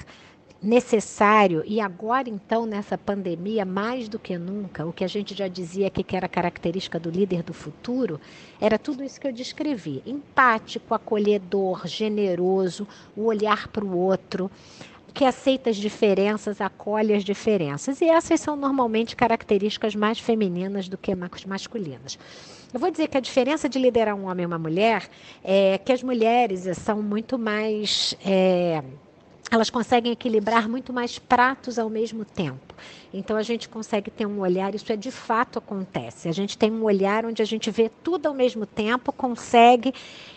[0.62, 5.48] necessário e agora então nessa pandemia mais do que nunca o que a gente já
[5.48, 8.20] dizia que era característica do líder do futuro
[8.60, 10.02] era tudo isso que eu descrevi.
[10.06, 14.50] Empático acolhedor generoso o olhar para o outro
[15.16, 18.02] que aceita as diferenças acolhe as diferenças.
[18.02, 21.16] E essas são normalmente características mais femininas do que
[21.48, 22.20] masculinas.
[22.74, 25.08] Eu vou dizer que a diferença de liderar um homem e uma mulher
[25.42, 28.84] é que as mulheres são muito mais é,
[29.52, 32.74] elas conseguem equilibrar muito mais pratos ao mesmo tempo.
[33.14, 36.28] Então a gente consegue ter um olhar, isso é de fato acontece.
[36.28, 39.94] A gente tem um olhar onde a gente vê tudo ao mesmo tempo, consegue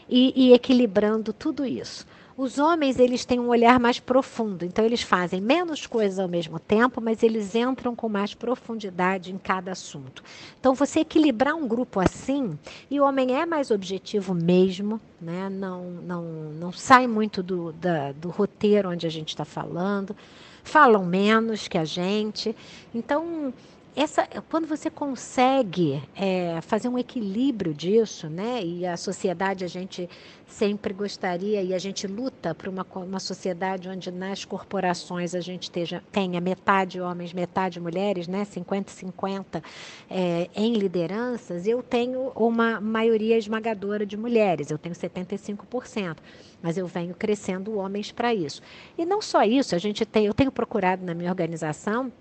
[0.09, 2.07] ir, ir equilibrando tudo isso.
[2.38, 6.61] Os homens, eles têm um olhar mais profundo, então eles fazem menos coisas ao mesmo
[6.61, 10.22] tempo, mas eles entram com mais profundidade em cada assunto.
[10.61, 12.57] Então, você equilibrar um grupo assim,
[12.88, 15.48] e o homem é mais objetivo mesmo, né?
[15.48, 16.22] não, não,
[16.53, 20.16] não sai muito do, da, do roteiro onde a gente está falando,
[20.62, 22.55] falam menos que a gente.
[22.94, 23.53] Então,
[24.01, 28.63] essa, quando você consegue é, fazer um equilíbrio disso, né?
[28.63, 30.09] E a sociedade a gente
[30.47, 35.69] sempre gostaria e a gente luta para uma, uma sociedade onde nas corporações a gente
[36.13, 38.45] tenha metade homens, metade mulheres, né?
[38.45, 39.63] 50 50
[40.09, 41.67] é, em lideranças.
[41.67, 46.19] Eu tenho uma maioria esmagadora de mulheres, eu tenho 75%
[46.61, 48.61] mas eu venho crescendo homens para isso.
[48.97, 52.13] E não só isso, a gente tem, eu tenho procurado na minha organização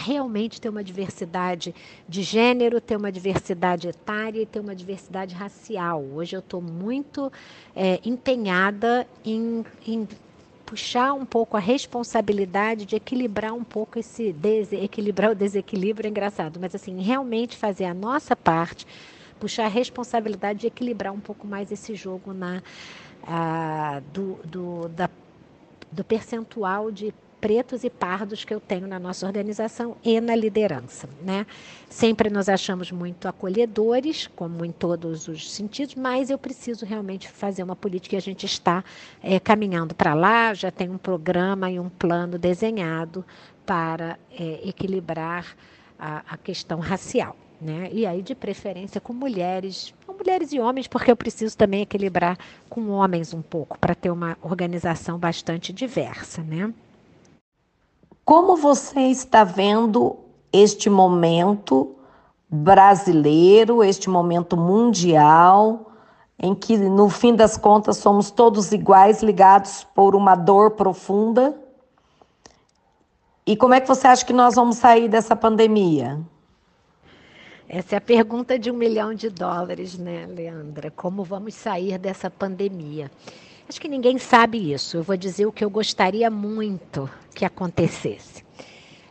[0.00, 1.74] realmente ter uma diversidade
[2.08, 6.02] de gênero, ter uma diversidade etária e ter uma diversidade racial.
[6.14, 7.30] Hoje eu estou muito
[7.76, 10.08] é, empenhada em, em
[10.64, 14.34] puxar um pouco a responsabilidade de equilibrar um pouco esse
[14.72, 18.86] equilibrar o desequilíbrio é engraçado, mas assim realmente fazer a nossa parte,
[19.38, 22.62] puxar a responsabilidade de equilibrar um pouco mais esse jogo na
[23.26, 25.10] a, do, do, da,
[25.90, 31.08] do percentual de pretos e pardos que eu tenho na nossa organização e na liderança.
[31.22, 31.46] Né?
[31.88, 37.62] Sempre nos achamos muito acolhedores, como em todos os sentidos, mas eu preciso realmente fazer
[37.62, 38.84] uma política e a gente está
[39.22, 43.24] é, caminhando para lá, já tem um programa e um plano desenhado
[43.64, 45.56] para é, equilibrar
[45.98, 47.36] a, a questão racial.
[47.60, 47.90] Né?
[47.92, 52.38] E aí, de preferência, com mulheres, mulheres e homens, porque eu preciso também equilibrar
[52.70, 56.42] com homens um pouco, para ter uma organização bastante diversa.
[56.42, 56.72] Né?
[58.30, 60.16] Como você está vendo
[60.52, 61.96] este momento
[62.48, 65.90] brasileiro, este momento mundial,
[66.38, 71.60] em que no fim das contas somos todos iguais, ligados por uma dor profunda?
[73.44, 76.20] E como é que você acha que nós vamos sair dessa pandemia?
[77.68, 80.88] Essa é a pergunta de um milhão de dólares, né, Leandra?
[80.92, 83.10] Como vamos sair dessa pandemia?
[83.70, 84.96] Acho que ninguém sabe isso.
[84.96, 88.44] Eu vou dizer o que eu gostaria muito que acontecesse.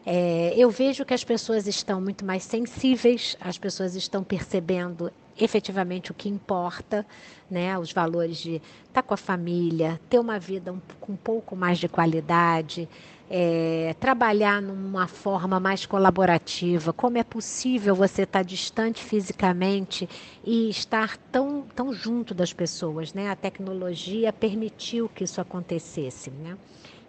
[0.06, 6.12] É, eu vejo que as pessoas estão muito mais sensíveis, as pessoas estão percebendo efetivamente
[6.12, 7.06] o que importa,
[7.50, 7.80] né?
[7.80, 11.80] Os valores de estar com a família, ter uma vida um, com um pouco mais
[11.80, 12.90] de qualidade,
[13.30, 20.10] é, trabalhar numa forma mais colaborativa, como é possível você estar distante fisicamente
[20.44, 23.30] e estar tão, tão junto das pessoas, né?
[23.30, 26.58] A tecnologia permitiu que isso acontecesse, né?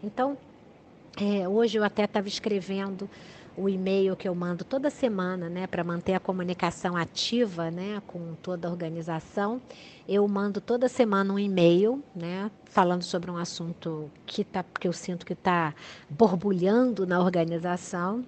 [0.03, 0.39] Então,
[1.21, 3.11] É, hoje eu até estava escrevendo
[3.61, 8.35] o e-mail que eu mando toda semana, né, para manter a comunicação ativa, né, com
[8.43, 9.61] toda a organização.
[10.09, 14.93] Eu mando toda semana um e-mail, né, falando sobre um assunto que tá, que eu
[14.93, 15.75] sinto que está
[16.09, 18.25] borbulhando na organização.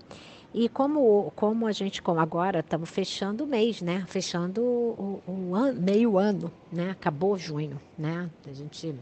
[0.54, 4.04] E como, como a gente, como agora estamos fechando o mês, né?
[4.06, 6.90] Fechando o, o an, meio ano, né?
[6.90, 8.28] Acabou junho, né?
[8.46, 8.94] A gente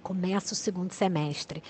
[0.00, 1.62] começa o segundo semestre.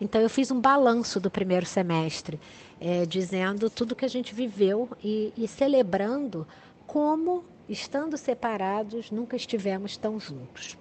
[0.00, 2.40] Então eu fiz um balanço do primeiro semestre,
[2.84, 6.46] é, dizendo tudo que a gente viveu e, e celebrando
[6.86, 10.76] como, estando separados, nunca estivemos tão juntos.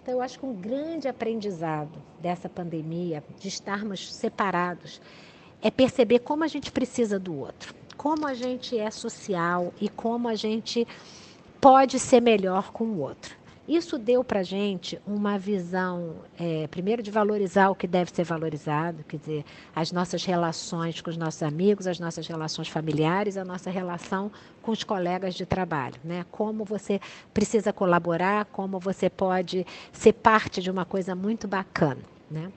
[0.00, 5.02] Então, eu acho que um grande aprendizado dessa pandemia, de estarmos separados,
[5.60, 10.28] é perceber como a gente precisa do outro, como a gente é social e como
[10.28, 10.86] a gente
[11.60, 13.34] pode ser melhor com o outro.
[13.70, 18.24] Isso deu para a gente uma visão, é, primeiro, de valorizar o que deve ser
[18.24, 23.44] valorizado, quer dizer, as nossas relações com os nossos amigos, as nossas relações familiares, a
[23.44, 26.26] nossa relação com os colegas de trabalho, né?
[26.32, 27.00] Como você
[27.32, 32.50] precisa colaborar, como você pode ser parte de uma coisa muito bacana, né?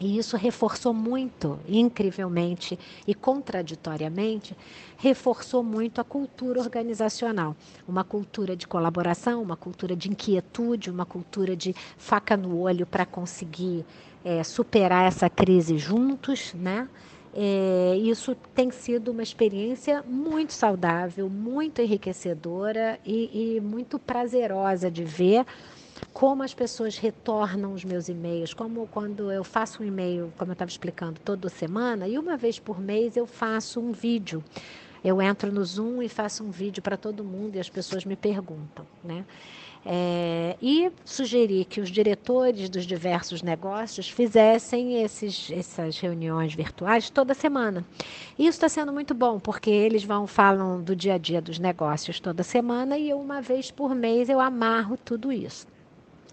[0.00, 4.56] E isso reforçou muito, incrivelmente e contraditoriamente,
[4.96, 7.56] reforçou muito a cultura organizacional.
[7.86, 13.06] Uma cultura de colaboração, uma cultura de inquietude, uma cultura de faca no olho para
[13.06, 13.84] conseguir
[14.24, 16.88] é, superar essa crise juntos, né?
[17.36, 25.02] É, isso tem sido uma experiência muito saudável, muito enriquecedora e, e muito prazerosa de
[25.02, 25.44] ver
[26.12, 30.54] como as pessoas retornam os meus e-mails, como quando eu faço um e-mail, como eu
[30.54, 34.42] estava explicando, toda semana, e uma vez por mês eu faço um vídeo.
[35.04, 38.16] Eu entro no Zoom e faço um vídeo para todo mundo e as pessoas me
[38.16, 39.24] perguntam, né?
[39.86, 47.34] É, e sugeri que os diretores dos diversos negócios fizessem esses, essas reuniões virtuais toda
[47.34, 47.84] semana.
[48.38, 52.18] Isso está sendo muito bom, porque eles vão falam do dia a dia dos negócios
[52.18, 55.66] toda semana e eu, uma vez por mês eu amarro tudo isso.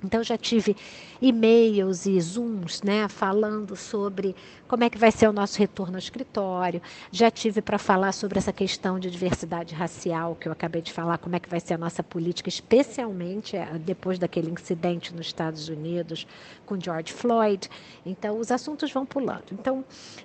[0.03, 0.75] Então já tive
[1.21, 4.35] e-mails e zooms, né, falando sobre
[4.71, 6.81] como é que vai ser o nosso retorno ao escritório.
[7.11, 11.17] Já tive para falar sobre essa questão de diversidade racial que eu acabei de falar,
[11.17, 15.67] como é que vai ser a nossa política, especialmente eh, depois daquele incidente nos Estados
[15.67, 16.25] Unidos
[16.65, 17.69] com George Floyd.
[18.05, 19.43] Então os assuntos vão pulando.
[19.51, 19.83] Então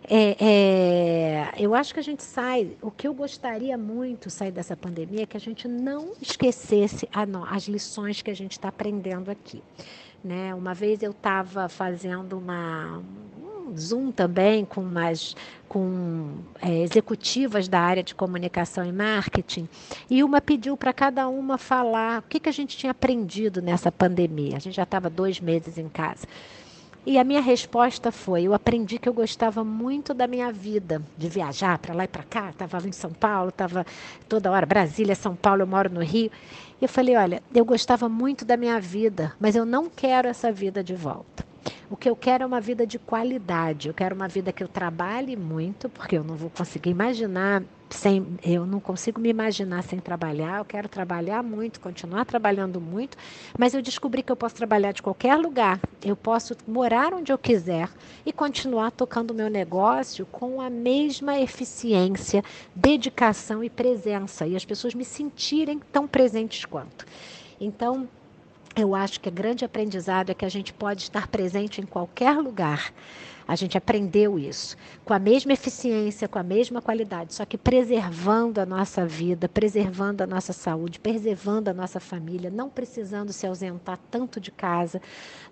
[0.09, 2.71] é, é, eu acho que a gente sai.
[2.81, 7.25] O que eu gostaria muito sair dessa pandemia é que a gente não esquecesse a,
[7.53, 9.61] as lições que a gente está aprendendo aqui.
[10.23, 10.55] Né?
[10.55, 13.03] Uma vez eu estava fazendo uma,
[13.67, 15.35] um Zoom também com umas
[15.69, 19.69] com é, executivas da área de comunicação e marketing,
[20.09, 23.91] e uma pediu para cada uma falar o que, que a gente tinha aprendido nessa
[23.91, 24.57] pandemia.
[24.57, 26.27] A gente já estava dois meses em casa.
[27.05, 31.29] E a minha resposta foi: eu aprendi que eu gostava muito da minha vida, de
[31.29, 32.51] viajar para lá e para cá.
[32.51, 33.87] Estava em São Paulo, estava
[34.29, 36.31] toda hora Brasília, São Paulo, eu moro no Rio.
[36.81, 40.51] E eu falei: olha, eu gostava muito da minha vida, mas eu não quero essa
[40.51, 41.45] vida de volta.
[41.89, 43.89] O que eu quero é uma vida de qualidade.
[43.89, 48.27] Eu quero uma vida que eu trabalhe muito, porque eu não vou conseguir imaginar sem,
[48.43, 50.59] eu não consigo me imaginar sem trabalhar.
[50.59, 53.17] Eu quero trabalhar muito, continuar trabalhando muito,
[53.59, 55.81] mas eu descobri que eu posso trabalhar de qualquer lugar.
[56.05, 57.89] Eu posso morar onde eu quiser
[58.25, 62.43] e continuar tocando o meu negócio com a mesma eficiência,
[62.75, 67.07] dedicação e presença e as pessoas me sentirem tão presentes quanto.
[67.61, 68.09] Então,
[68.77, 72.37] eu acho que o grande aprendizado é que a gente pode estar presente em qualquer
[72.37, 72.93] lugar.
[73.49, 78.61] A gente aprendeu isso, com a mesma eficiência, com a mesma qualidade, só que preservando
[78.61, 84.01] a nossa vida, preservando a nossa saúde, preservando a nossa família, não precisando se ausentar
[84.11, 85.01] tanto de casa,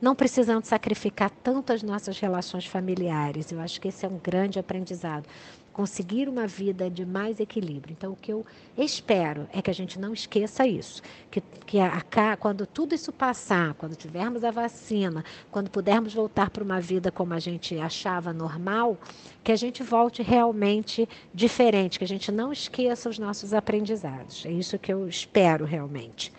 [0.02, 3.52] não precisando sacrificar tanto as nossas relações familiares.
[3.52, 5.26] Eu acho que esse é um grande aprendizado
[5.74, 7.92] conseguir uma vida de mais equilíbrio.
[7.92, 8.46] Então, o que eu
[8.78, 13.12] espero é que a gente não esqueça isso, que, que a, a, quando tudo isso
[13.12, 18.32] passar, quando tivermos a vacina, quando pudermos voltar para uma vida como a gente achava
[18.32, 18.96] normal,
[19.42, 24.46] que a gente volte realmente diferente, que a gente não esqueça os nossos aprendizados.
[24.46, 26.32] É isso que eu espero realmente.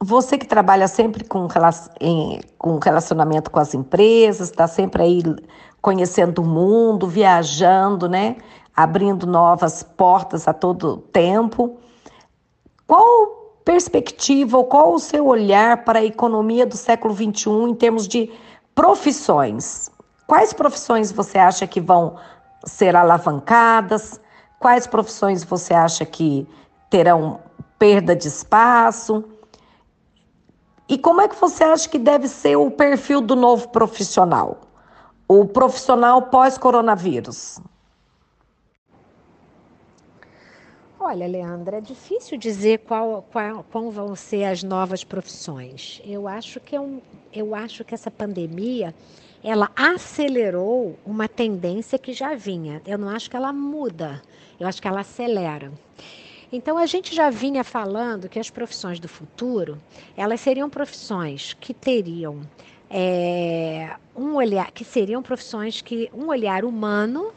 [0.00, 1.48] Você que trabalha sempre com,
[2.56, 5.22] com relacionamento com as empresas, está sempre aí
[5.82, 8.36] conhecendo o mundo, viajando, né?
[8.76, 11.78] Abrindo novas portas a todo tempo.
[12.86, 18.06] Qual perspectiva ou qual o seu olhar para a economia do século XXI em termos
[18.06, 18.30] de
[18.74, 19.90] profissões?
[20.28, 22.16] Quais profissões você acha que vão
[22.64, 24.20] ser alavancadas?
[24.60, 26.48] Quais profissões você acha que
[26.88, 27.40] terão
[27.78, 29.24] perda de espaço?
[30.88, 34.68] E como é que você acha que deve ser o perfil do novo profissional?
[35.28, 37.60] o profissional pós-coronavírus?
[40.98, 46.00] Olha, Leandra, é difícil dizer qual, qual, qual vão ser as novas profissões.
[46.04, 47.00] Eu acho que é um,
[47.32, 48.94] eu acho que essa pandemia
[49.44, 52.82] ela acelerou uma tendência que já vinha.
[52.84, 54.20] Eu não acho que ela muda,
[54.58, 55.70] eu acho que ela acelera.
[56.50, 59.78] Então a gente já vinha falando que as profissões do futuro
[60.16, 62.40] elas seriam profissões que teriam
[62.90, 67.32] é, um olhar, que seriam profissões que um olhar humano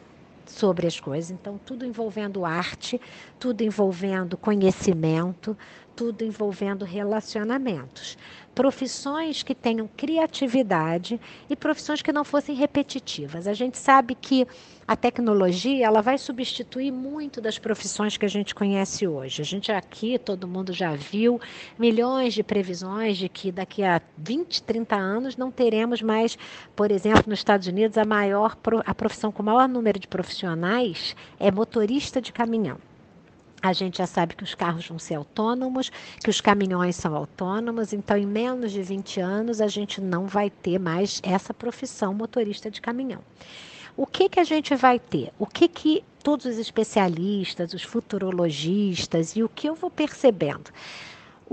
[0.46, 1.30] sobre as coisas.
[1.30, 3.00] Então, tudo envolvendo arte,
[3.38, 5.56] tudo envolvendo conhecimento,
[5.94, 8.16] tudo envolvendo relacionamentos.
[8.54, 11.18] Profissões que tenham criatividade
[11.48, 13.46] e profissões que não fossem repetitivas.
[13.46, 14.46] A gente sabe que
[14.86, 19.40] a tecnologia ela vai substituir muito das profissões que a gente conhece hoje.
[19.40, 21.40] A gente aqui, todo mundo já viu
[21.78, 26.36] milhões de previsões de que daqui a 20, 30 anos não teremos mais,
[26.76, 31.16] por exemplo, nos Estados Unidos, a maior a profissão com o maior número de profissionais
[31.40, 32.78] é motorista de caminhão.
[33.62, 35.92] A gente já sabe que os carros vão ser autônomos,
[36.22, 40.50] que os caminhões são autônomos, então em menos de 20 anos a gente não vai
[40.50, 43.20] ter mais essa profissão motorista de caminhão.
[43.96, 45.32] O que, que a gente vai ter?
[45.38, 50.72] O que, que todos os especialistas, os futurologistas e o que eu vou percebendo?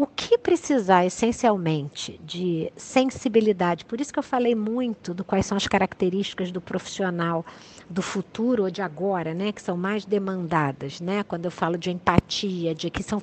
[0.02, 5.58] O que precisar essencialmente de sensibilidade, por isso que eu falei muito do quais são
[5.58, 7.46] as características do profissional
[7.90, 11.92] do futuro ou de agora, né, que são mais demandadas, né, quando eu falo de
[11.92, 13.22] empatia, de que são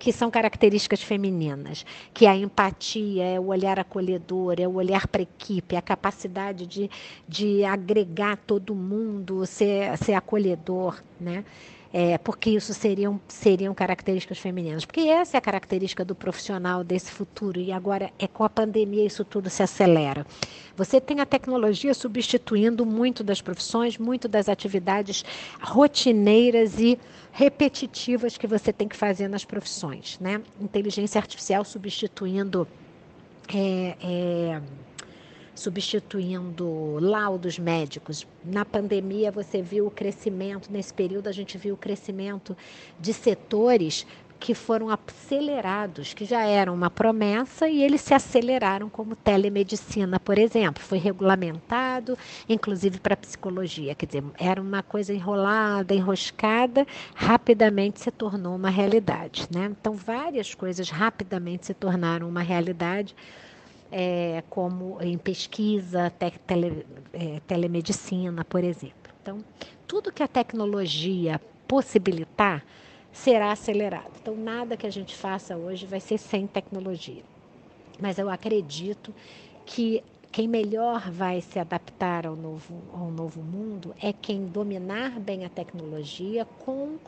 [0.00, 5.20] que são características femininas, que a empatia é o olhar acolhedor, é o olhar para
[5.20, 6.90] a equipe, é a capacidade de,
[7.28, 11.44] de agregar todo mundo, ser, ser acolhedor, né?
[11.92, 14.84] É, porque isso seriam, seriam características femininas.
[14.84, 19.04] Porque essa é a característica do profissional desse futuro, e agora é com a pandemia
[19.04, 20.26] isso tudo se acelera.
[20.76, 25.24] Você tem a tecnologia substituindo muito das profissões, muito das atividades
[25.60, 26.98] rotineiras e
[27.32, 30.18] repetitivas que você tem que fazer nas profissões.
[30.20, 30.42] Né?
[30.60, 32.68] Inteligência artificial substituindo.
[33.54, 34.60] É, é,
[35.56, 38.26] substituindo laudos médicos.
[38.44, 42.56] Na pandemia, você viu o crescimento, nesse período, a gente viu o crescimento
[43.00, 44.06] de setores
[44.38, 50.38] que foram acelerados, que já eram uma promessa e eles se aceleraram, como telemedicina, por
[50.38, 50.82] exemplo.
[50.82, 52.16] Foi regulamentado,
[52.48, 53.94] inclusive para psicologia.
[53.94, 59.48] Quer dizer, era uma coisa enrolada, enroscada, rapidamente se tornou uma realidade.
[59.52, 59.74] Né?
[59.80, 63.16] Então, várias coisas rapidamente se tornaram uma realidade
[63.90, 69.12] é, como em pesquisa, te, tele, é, telemedicina, por exemplo.
[69.22, 69.44] Então,
[69.86, 72.64] tudo que a tecnologia possibilitar
[73.12, 74.12] será acelerado.
[74.20, 77.22] Então, nada que a gente faça hoje vai ser sem tecnologia.
[78.00, 79.14] Mas eu acredito
[79.64, 85.46] que quem melhor vai se adaptar ao novo, ao novo mundo é quem dominar bem
[85.46, 86.98] a tecnologia com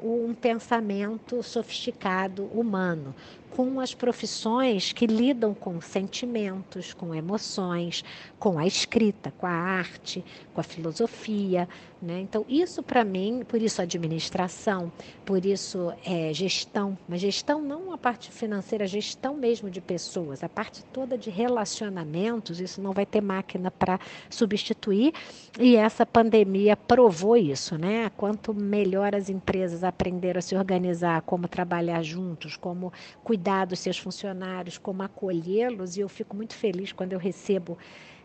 [0.00, 3.14] um pensamento sofisticado humano,
[3.50, 8.04] com as profissões que lidam com sentimentos, com emoções,
[8.38, 10.24] com a escrita, com a arte,
[10.54, 11.68] com a filosofia.
[12.00, 12.20] Né?
[12.20, 14.92] Então, isso para mim, por isso administração,
[15.24, 20.48] por isso é, gestão, mas gestão não a parte financeira, gestão mesmo de pessoas, a
[20.48, 23.98] parte toda de relacionamentos, isso não vai ter máquina para
[24.30, 25.12] substituir,
[25.58, 28.12] e essa pandemia provou isso, né?
[28.16, 32.92] Quanto melhor as empresas aprenderam a se organizar, como trabalhar juntos, como
[33.24, 37.78] cuidar dos seus funcionários, como acolhê-los, e eu fico muito feliz quando eu recebo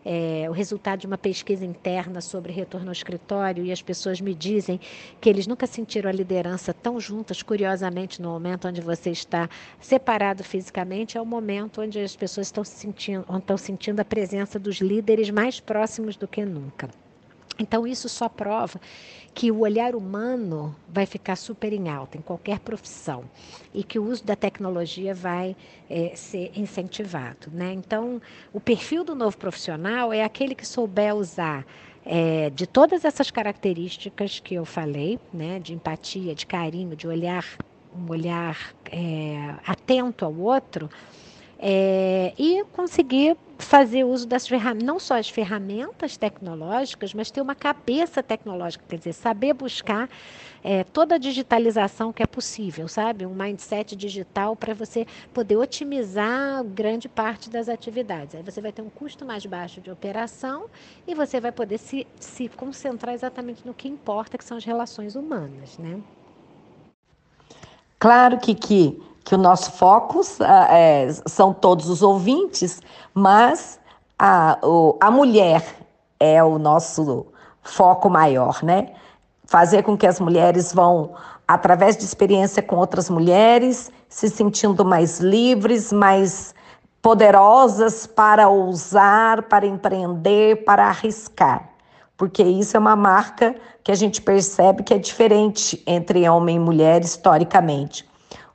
[0.04, 4.34] é, o resultado de uma pesquisa interna sobre retorno ao escritório e as pessoas me
[4.34, 4.78] dizem
[5.20, 9.48] que eles nunca sentiram a liderança tão juntas, curiosamente, no momento onde você está
[9.80, 14.76] separado fisicamente, é o momento onde as pessoas estão sentindo, estão sentindo a presença dos
[14.76, 16.90] líderes mais próximos do que nunca.
[17.58, 18.80] Então, isso só prova
[19.32, 23.24] que o olhar humano vai ficar super em alta em qualquer profissão
[23.72, 25.56] e que o uso da tecnologia vai
[25.90, 27.48] é, ser incentivado.
[27.52, 27.72] Né?
[27.72, 31.66] Então, o perfil do novo profissional é aquele que souber usar
[32.04, 37.44] é, de todas essas características que eu falei, né, de empatia, de carinho, de olhar,
[37.96, 40.90] um olhar é, atento ao outro,
[41.58, 47.54] é, e conseguir fazer uso das ferramentas, não só as ferramentas tecnológicas, mas ter uma
[47.54, 50.08] cabeça tecnológica, quer dizer, saber buscar
[50.62, 53.26] é, toda a digitalização que é possível, sabe?
[53.26, 58.34] Um mindset digital para você poder otimizar grande parte das atividades.
[58.34, 60.66] Aí você vai ter um custo mais baixo de operação
[61.06, 65.14] e você vai poder se, se concentrar exatamente no que importa, que são as relações
[65.14, 66.00] humanas, né?
[67.98, 70.20] Claro que, que que o nosso foco
[70.70, 72.80] é, são todos os ouvintes,
[73.14, 73.80] mas
[74.18, 75.64] a, o, a mulher
[76.20, 77.26] é o nosso
[77.62, 78.92] foco maior, né?
[79.46, 81.14] Fazer com que as mulheres vão,
[81.48, 86.54] através de experiência com outras mulheres, se sentindo mais livres, mais
[87.00, 91.70] poderosas para ousar, para empreender, para arriscar.
[92.16, 96.60] Porque isso é uma marca que a gente percebe que é diferente entre homem e
[96.60, 98.06] mulher historicamente.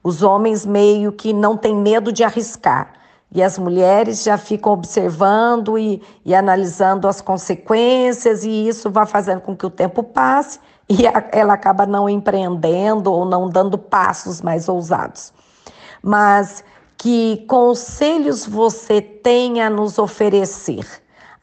[0.03, 2.93] Os homens meio que não têm medo de arriscar.
[3.31, 9.41] E as mulheres já ficam observando e, e analisando as consequências, e isso vai fazendo
[9.41, 14.41] com que o tempo passe e a, ela acaba não empreendendo ou não dando passos
[14.41, 15.31] mais ousados.
[16.01, 16.63] Mas
[16.97, 20.85] que conselhos você tem a nos oferecer?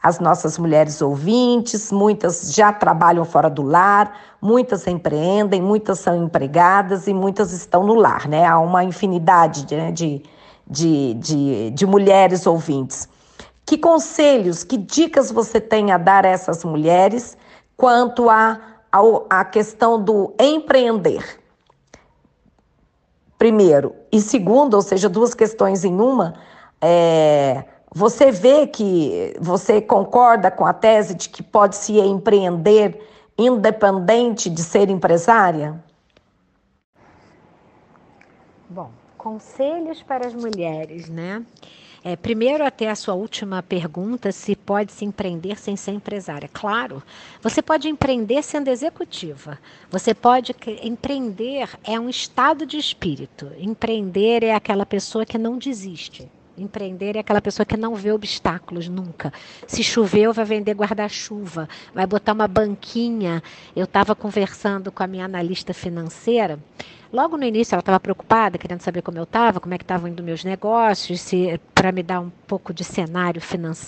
[0.07, 7.07] As nossas mulheres ouvintes, muitas já trabalham fora do lar, muitas empreendem, muitas são empregadas
[7.07, 8.47] e muitas estão no lar, né?
[8.47, 10.23] Há uma infinidade de, né, de
[10.67, 13.09] de, de, de mulheres ouvintes.
[13.65, 17.37] Que conselhos, que dicas você tem a dar a essas mulheres
[17.77, 18.61] quanto à
[18.93, 19.01] a,
[19.31, 21.41] a, questão do empreender?
[23.39, 23.95] Primeiro.
[24.11, 26.35] E segundo, ou seja, duas questões em uma,
[26.81, 27.65] é,
[27.95, 33.01] você vê que você concorda com a tese de que pode se empreender
[33.39, 35.83] independente de ser empresária?
[38.69, 41.45] Bom, conselhos para as mulheres, né?
[42.09, 46.49] É, primeiro, até a sua última pergunta, se pode se empreender sem ser empresária.
[46.53, 47.03] Claro,
[47.43, 49.59] você pode empreender sendo executiva.
[49.91, 53.51] Você pode empreender é um estado de espírito.
[53.59, 56.31] Empreender é aquela pessoa que não desiste.
[56.59, 59.31] Empreender é aquela pessoa que não vê obstáculos nunca.
[59.67, 63.43] Se choveu, vai vender guarda-chuva, vai botar uma banquinha.
[63.75, 66.59] Eu estava conversando com a minha analista financeira.
[67.13, 70.09] Logo no início, ela estava preocupada, querendo saber como eu estava, como é que estavam
[70.09, 73.43] indo meus negócios, se para me dar um pouco de cenário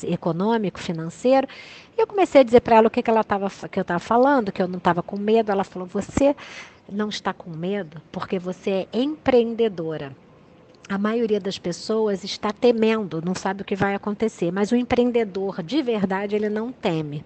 [0.07, 1.49] econômico, financeiro.
[1.97, 3.99] E eu comecei a dizer para ela o que, que ela estava, que eu estava
[3.99, 5.51] falando, que eu não estava com medo.
[5.51, 6.37] Ela falou: "Você
[6.87, 10.15] não está com medo porque você é empreendedora."
[10.89, 15.63] A maioria das pessoas está temendo, não sabe o que vai acontecer, mas o empreendedor
[15.63, 17.25] de verdade ele não teme.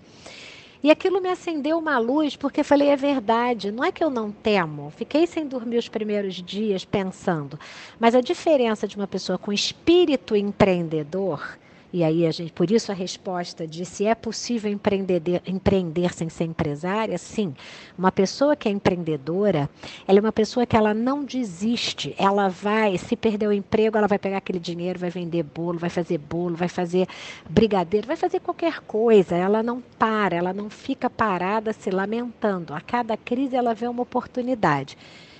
[0.82, 4.32] E aquilo me acendeu uma luz, porque falei, é verdade, não é que eu não
[4.32, 4.92] temo.
[4.96, 7.56] Fiquei sem dormir os primeiros dias pensando,
[8.00, 11.56] mas a diferença de uma pessoa com espírito empreendedor
[11.92, 16.28] e aí a gente, por isso a resposta de se é possível empreender, empreender sem
[16.28, 17.54] ser empresária, sim.
[17.98, 19.68] Uma pessoa que é empreendedora,
[20.08, 22.14] ela é uma pessoa que ela não desiste.
[22.16, 25.90] Ela vai, se perder o emprego, ela vai pegar aquele dinheiro, vai vender bolo, vai
[25.90, 27.06] fazer bolo, vai fazer
[27.48, 29.36] brigadeiro, vai fazer qualquer coisa.
[29.36, 32.72] Ela não para, ela não fica parada se lamentando.
[32.72, 34.96] A cada crise ela vê uma oportunidade.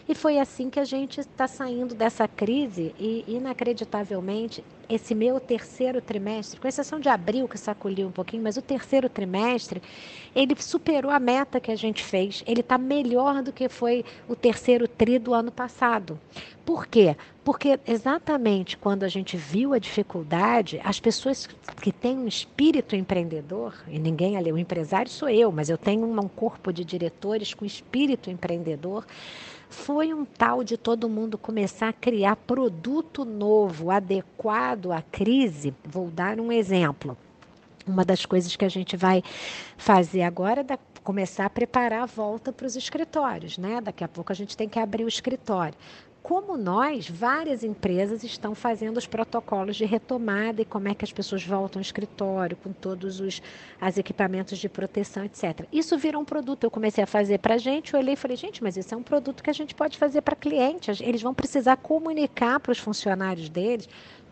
[0.09, 6.00] E foi assim que a gente está saindo dessa crise e, inacreditavelmente, esse meu terceiro
[6.00, 9.80] trimestre, com exceção de abril, que sacudiu um pouquinho, mas o terceiro trimestre,
[10.34, 12.42] ele superou a meta que a gente fez.
[12.46, 16.20] Ele está melhor do que foi o terceiro tri do ano passado.
[16.64, 17.16] Por quê?
[17.45, 21.49] Porque exatamente quando a gente viu a dificuldade, as pessoas
[21.80, 26.07] que têm um espírito empreendedor, e ninguém ali, o empresário sou eu, mas eu tenho
[26.07, 29.05] um corpo de diretores com espírito empreendedor,
[29.68, 35.74] foi um tal de todo mundo começar a criar produto novo, adequado à crise.
[35.84, 37.16] Vou dar um exemplo.
[37.84, 39.24] Uma das coisas que a gente vai
[39.76, 43.80] fazer agora é começar a preparar a volta para os escritórios, né?
[43.80, 45.74] Daqui a pouco a gente tem que abrir o escritório
[46.23, 51.12] como nós, várias empresas estão fazendo os protocolos de retomada e como é que as
[51.12, 53.43] pessoas voltam ao escritório com todos os
[53.81, 55.66] as equipamentos de proteção, etc.
[55.73, 56.62] Isso virou um produto.
[56.62, 59.03] Eu comecei a fazer para a gente, olhei e falei, gente, mas isso é um
[59.03, 61.01] produto que a gente pode fazer para clientes.
[61.01, 63.89] Eles vão precisar comunicar para os funcionários deles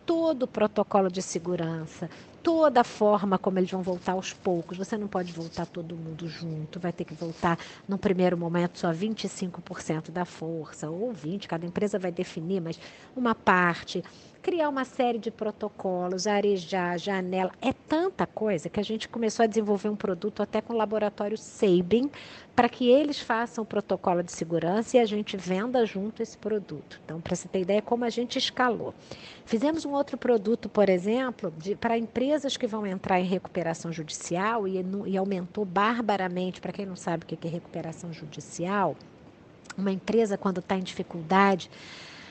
[0.07, 2.11] todo o protocolo de segurança,
[2.43, 4.79] toda a forma como eles vão voltar aos poucos.
[4.79, 8.93] Você não pode voltar todo mundo junto, vai ter que voltar no primeiro momento só
[8.93, 12.79] 25% da força, ou 20%, cada empresa vai definir, mas
[13.15, 14.03] uma parte
[14.43, 19.47] criar uma série de protocolos, arejar, janela, é tanta coisa que a gente começou a
[19.47, 22.11] desenvolver um produto até com o laboratório Sabin,
[22.57, 27.01] para que eles façam o protocolo de segurança e a gente venda junto esse produto.
[27.05, 28.95] Então, para você ter ideia como a gente escalou.
[29.45, 34.85] Fizemos um outro produto, por exemplo, para empresas que vão entrar em recuperação judicial e,
[35.07, 38.97] e aumentou barbaramente, para quem não sabe o que é recuperação judicial,
[39.77, 41.71] uma empresa quando está em dificuldade,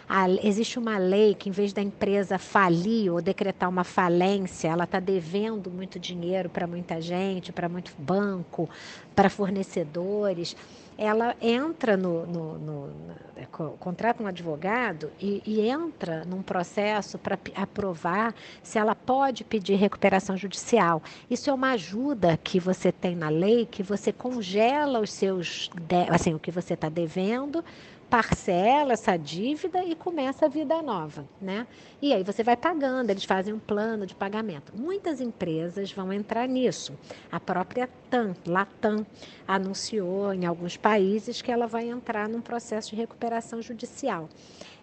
[0.10, 4.86] a, existe uma lei que, em vez da empresa falir ou decretar uma falência, ela
[4.86, 8.68] está devendo muito dinheiro para muita gente, para muito banco,
[9.16, 10.56] para fornecedores
[11.00, 17.40] ela entra no, no, no, no contrata um advogado e, e entra num processo para
[17.56, 21.02] aprovar se ela pode pedir recuperação judicial.
[21.30, 25.70] Isso é uma ajuda que você tem na lei, que você congela os seus,
[26.10, 27.64] assim, o que você está devendo
[28.10, 31.68] parcela essa dívida e começa a vida nova, né?
[32.02, 34.74] E aí você vai pagando, eles fazem um plano de pagamento.
[34.76, 36.98] Muitas empresas vão entrar nisso.
[37.32, 39.06] A própria TAM, Latam,
[39.48, 44.28] anunciou em alguns países que ela vai entrar num processo de recuperação judicial.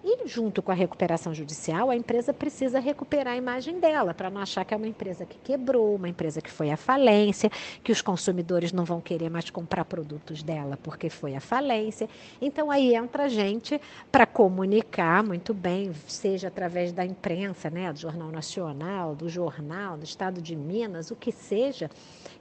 [0.08, 4.40] E junto com a recuperação judicial, a empresa precisa recuperar a imagem dela, para não
[4.40, 7.50] achar que é uma empresa que quebrou, uma empresa que foi à falência,
[7.82, 12.08] que os consumidores não vão querer mais comprar produtos dela porque foi à falência.
[12.40, 13.80] Então aí entra a gente
[14.12, 20.04] para comunicar muito bem, seja através da imprensa, né, do Jornal Nacional, do jornal, do
[20.04, 21.90] Estado de Minas, o que seja,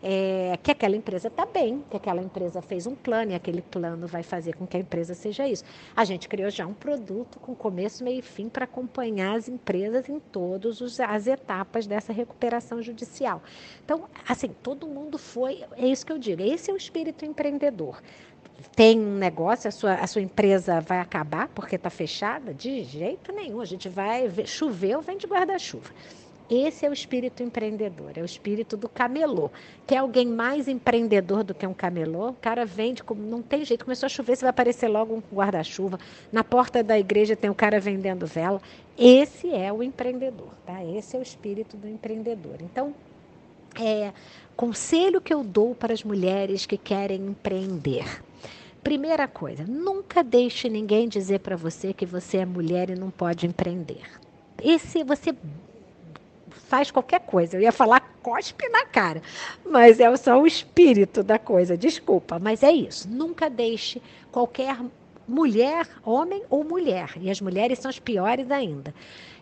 [0.03, 4.05] é, que aquela empresa está bem, que aquela empresa fez um plano e aquele plano
[4.05, 5.63] vai fazer com que a empresa seja isso.
[5.95, 10.07] A gente criou já um produto com começo, meio e fim para acompanhar as empresas
[10.09, 13.41] em todas as etapas dessa recuperação judicial.
[13.83, 18.01] Então, assim, todo mundo foi, é isso que eu digo, esse é o espírito empreendedor
[18.75, 22.53] tem um negócio, a sua, a sua empresa vai acabar porque está fechada?
[22.53, 23.59] De jeito nenhum.
[23.61, 25.91] A gente vai, chover ou vem de guarda-chuva.
[26.49, 29.49] Esse é o espírito empreendedor, é o espírito do camelô.
[29.87, 32.29] Quer alguém mais empreendedor do que um camelô?
[32.29, 35.99] O cara vende, não tem jeito, começou a chover, você vai aparecer logo um guarda-chuva.
[36.31, 38.61] Na porta da igreja tem o cara vendendo vela.
[38.95, 40.83] Esse é o empreendedor, tá?
[40.85, 42.57] Esse é o espírito do empreendedor.
[42.61, 42.93] Então,
[43.79, 44.13] é,
[44.55, 48.21] conselho que eu dou para as mulheres que querem empreender.
[48.83, 53.47] Primeira coisa, nunca deixe ninguém dizer para você que você é mulher e não pode
[53.47, 54.03] empreender.
[54.63, 55.35] Esse você
[56.67, 57.57] faz qualquer coisa.
[57.57, 59.21] Eu ia falar cospe na cara,
[59.63, 63.07] mas é só o espírito da coisa, desculpa, mas é isso.
[63.07, 64.01] Nunca deixe
[64.31, 64.77] qualquer
[65.27, 68.93] mulher, homem ou mulher, e as mulheres são as piores ainda.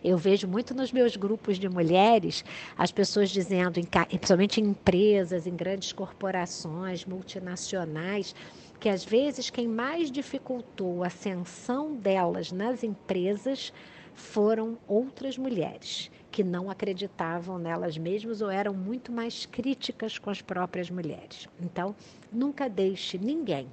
[0.02, 2.44] Eu vejo muito nos meus grupos de mulheres
[2.76, 8.34] as pessoas dizendo, principalmente em empresas, em grandes corporações, multinacionais,
[8.78, 13.72] que às vezes quem mais dificultou a ascensão delas nas empresas
[14.14, 20.42] foram outras mulheres que não acreditavam nelas mesmas ou eram muito mais críticas com as
[20.42, 21.46] próprias mulheres.
[21.60, 21.94] Então,
[22.32, 23.68] nunca deixe ninguém,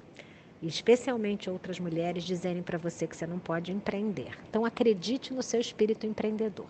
[0.62, 4.38] especialmente outras mulheres, dizerem para você que você não pode empreender.
[4.48, 6.68] Então, acredite no seu espírito empreendedor.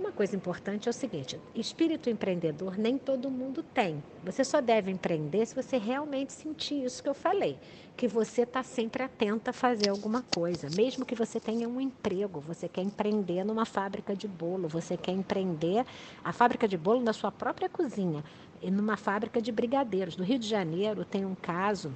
[0.00, 4.02] Uma coisa importante é o seguinte: espírito empreendedor nem todo mundo tem.
[4.24, 7.58] Você só deve empreender se você realmente sentir isso que eu falei,
[7.98, 12.40] que você está sempre atenta a fazer alguma coisa, mesmo que você tenha um emprego,
[12.40, 15.84] você quer empreender numa fábrica de bolo, você quer empreender
[16.24, 18.24] a fábrica de bolo na sua própria cozinha,
[18.62, 20.16] e numa fábrica de brigadeiros.
[20.16, 21.92] No Rio de Janeiro tem um caso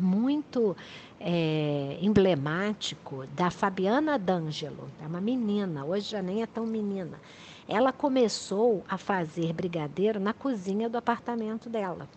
[0.00, 0.76] muito
[1.20, 7.20] é, emblemático da Fabiana D'Angelo, é uma menina, hoje já nem é tão menina.
[7.66, 12.08] Ela começou a fazer brigadeiro na cozinha do apartamento dela.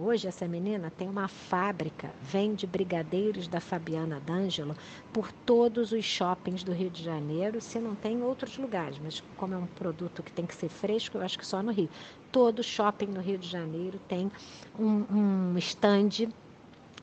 [0.00, 4.76] Hoje essa menina tem uma fábrica, vende brigadeiros da Fabiana D'Angelo
[5.12, 9.20] por todos os shoppings do Rio de Janeiro, se não tem em outros lugares, mas
[9.36, 11.88] como é um produto que tem que ser fresco, eu acho que só no Rio.
[12.30, 14.30] Todo shopping no Rio de Janeiro tem
[14.78, 16.28] um, um stand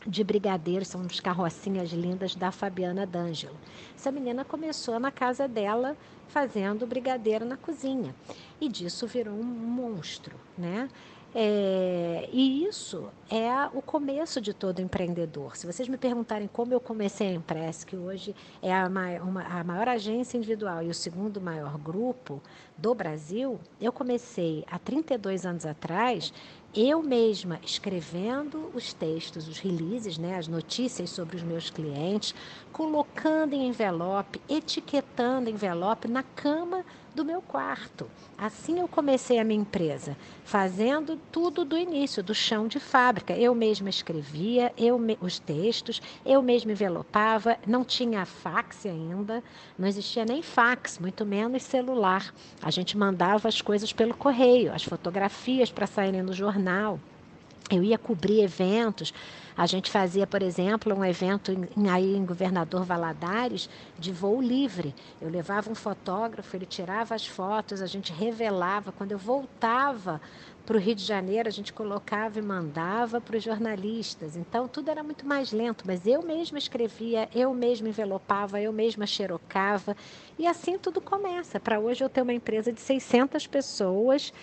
[0.06, 3.56] de brigadeiros, são uns carrocinhas lindas da Fabiana D'Angelo.
[3.95, 5.97] Essa menina começou na casa dela
[6.28, 8.14] fazendo brigadeiro na cozinha
[8.60, 10.89] e disso virou um monstro, né?
[11.38, 15.58] É, e isso é o começo de todo empreendedor.
[15.58, 19.41] Se vocês me perguntarem como eu comecei a Empress, que hoje é a maior, uma,
[19.43, 22.41] a maior agência individual e o segundo maior grupo
[22.78, 26.34] do Brasil, eu comecei há 32 anos atrás
[26.76, 32.36] eu mesma escrevendo os textos, os releases, né, as notícias sobre os meus clientes,
[32.72, 38.09] colocando em envelope, etiquetando envelope na cama do meu quarto.
[38.38, 43.34] Assim eu comecei a minha empresa, fazendo tudo do início, do chão de fábrica.
[43.34, 49.41] Eu mesma escrevia, eu me, os textos, eu mesma envelopava, não tinha fax ainda,
[49.80, 52.34] não existia nem fax, muito menos celular.
[52.61, 56.99] A gente mandava as coisas pelo correio, as fotografias para saírem no jornal.
[57.72, 59.13] Eu ia cobrir eventos.
[59.58, 64.93] A gente fazia, por exemplo, um evento em, aí em Governador Valadares de voo livre.
[65.22, 68.91] Eu levava um fotógrafo, ele tirava as fotos, a gente revelava.
[68.91, 70.20] Quando eu voltava
[70.66, 74.36] para o Rio de Janeiro, a gente colocava e mandava para os jornalistas.
[74.36, 79.08] Então, tudo era muito mais lento, mas eu mesma escrevia, eu mesma envelopava, eu mesma
[79.08, 79.95] xerocava.
[80.38, 81.62] E assim tudo começa.
[81.62, 84.34] Para hoje eu ter uma empresa de 600 pessoas,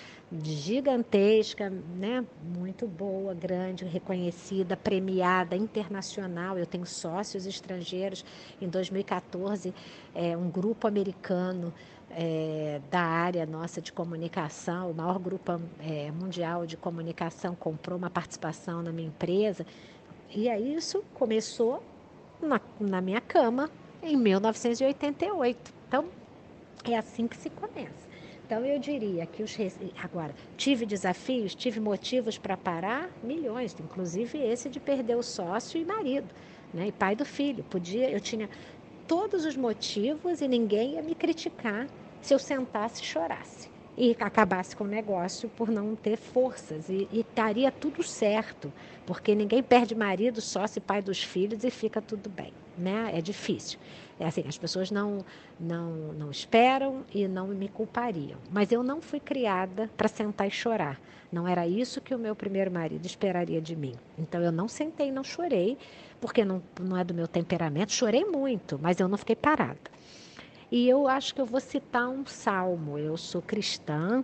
[0.43, 2.25] gigantesca, né?
[2.43, 6.59] muito boa, grande, reconhecida, premiada, internacional.
[6.59, 8.25] Eu tenho sócios estrangeiros.
[8.61, 9.75] Em 2014,
[10.15, 11.73] é, um grupo americano
[12.11, 18.11] é, da área nossa de comunicação, o maior grupo é, mundial de comunicação comprou uma
[18.11, 19.67] participação na minha empresa.
[20.31, 21.83] E aí isso começou
[22.41, 23.71] na, na minha cama
[24.03, 25.73] em 1988.
[25.89, 26.07] Então,
[26.85, 28.12] é assim que se começa.
[28.53, 29.57] Então, eu diria que os.
[29.97, 33.11] Agora, tive desafios, tive motivos para parar?
[33.23, 36.35] Milhões, inclusive esse de perder o sócio e marido,
[36.71, 36.89] né?
[36.89, 37.65] E pai do filho.
[37.65, 38.51] Podia, eu tinha
[39.07, 41.89] todos os motivos e ninguém ia me criticar
[42.21, 47.09] se eu sentasse e chorasse e acabasse com o negócio por não ter forças e,
[47.11, 48.75] e estaria tudo certo,
[49.07, 53.11] porque ninguém perde marido, sócio e pai dos filhos e fica tudo bem, né?
[53.15, 53.79] É difícil.
[54.19, 55.25] É assim, as pessoas não,
[55.59, 58.39] não, não esperam e não me culpariam.
[58.51, 61.01] Mas eu não fui criada para sentar e chorar.
[61.33, 63.95] Não era isso que o meu primeiro marido esperaria de mim.
[64.19, 65.79] Então eu não sentei não chorei,
[66.21, 67.93] porque não, não é do meu temperamento.
[67.93, 69.91] Chorei muito, mas eu não fiquei parada.
[70.71, 72.99] E eu acho que eu vou citar um salmo.
[72.99, 74.23] Eu sou cristã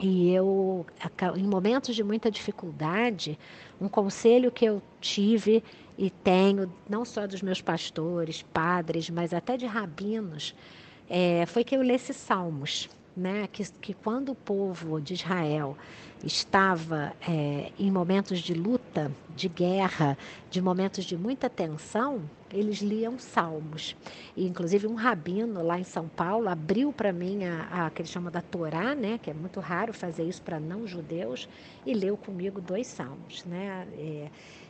[0.00, 0.84] e eu,
[1.36, 3.38] em momentos de muita dificuldade,
[3.80, 5.62] um conselho que eu tive
[5.96, 10.54] e tenho, não só dos meus pastores, padres, mas até de rabinos,
[11.08, 12.88] é, foi que eu lesse salmos.
[13.16, 15.78] Né, que, que quando o povo de Israel
[16.24, 20.18] estava é, em momentos de luta, de guerra,
[20.50, 23.94] de momentos de muita tensão, eles liam salmos.
[24.36, 28.08] E, inclusive, um rabino lá em São Paulo abriu para mim a, a que ele
[28.08, 31.48] chama da Torá, né, que é muito raro fazer isso para não-judeus,
[31.84, 33.44] e leu comigo dois salmos.
[33.44, 33.86] Né?
[33.96, 34.28] É,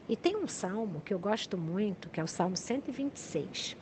[0.08, 3.76] e tem um salmo que eu gosto muito, que é o Salmo 126.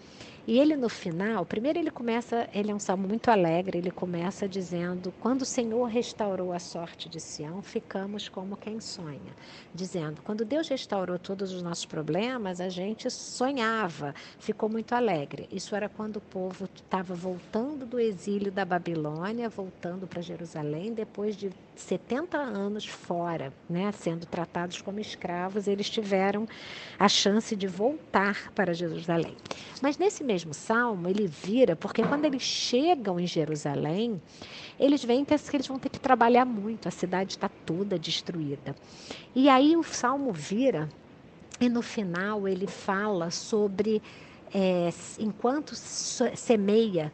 [0.45, 4.49] E ele no final, primeiro ele começa, ele é um salmo muito alegre, ele começa
[4.49, 9.37] dizendo: Quando o Senhor restaurou a sorte de Sião, ficamos como quem sonha.
[9.73, 15.49] Dizendo: Quando Deus restaurou todos os nossos problemas, a gente sonhava, ficou muito alegre.
[15.53, 21.37] Isso era quando o povo estava voltando do exílio da Babilônia, voltando para Jerusalém, depois
[21.37, 26.47] de 70 anos fora, né, sendo tratados como escravos, eles tiveram
[26.99, 29.37] a chance de voltar para Jerusalém.
[29.81, 34.21] Mas nesse mesmo salmo, ele vira, porque quando eles chegam em Jerusalém,
[34.79, 38.75] eles veem que eles vão ter que trabalhar muito, a cidade está toda destruída.
[39.35, 40.89] E aí o salmo vira,
[41.61, 44.03] e no final ele fala sobre
[44.55, 47.13] é, enquanto semeia,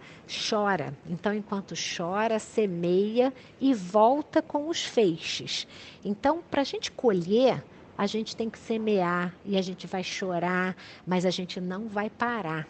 [0.48, 0.92] chora.
[1.08, 5.66] Então, enquanto chora, semeia e volta com os feixes.
[6.04, 7.62] Então, para a gente colher,
[7.96, 10.76] a gente tem que semear e a gente vai chorar,
[11.06, 12.66] mas a gente não vai parar.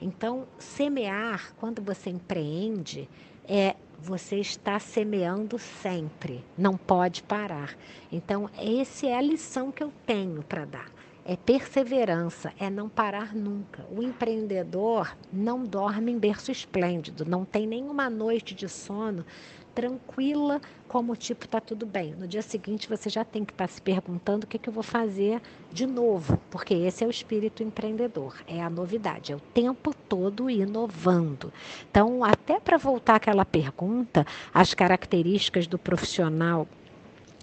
[0.00, 3.08] Então, semear, quando você empreende,
[3.46, 7.76] é você está semeando sempre, não pode parar.
[8.10, 10.99] Então, essa é a lição que eu tenho para dar.
[11.30, 13.86] É perseverança, é não parar nunca.
[13.88, 19.24] O empreendedor não dorme em berço esplêndido, não tem nenhuma noite de sono
[19.72, 22.16] tranquila, como tipo está tudo bem.
[22.16, 24.72] No dia seguinte você já tem que estar tá se perguntando o que, que eu
[24.72, 29.40] vou fazer de novo, porque esse é o espírito empreendedor, é a novidade, é o
[29.40, 31.52] tempo todo inovando.
[31.88, 36.66] Então, até para voltar àquela pergunta, as características do profissional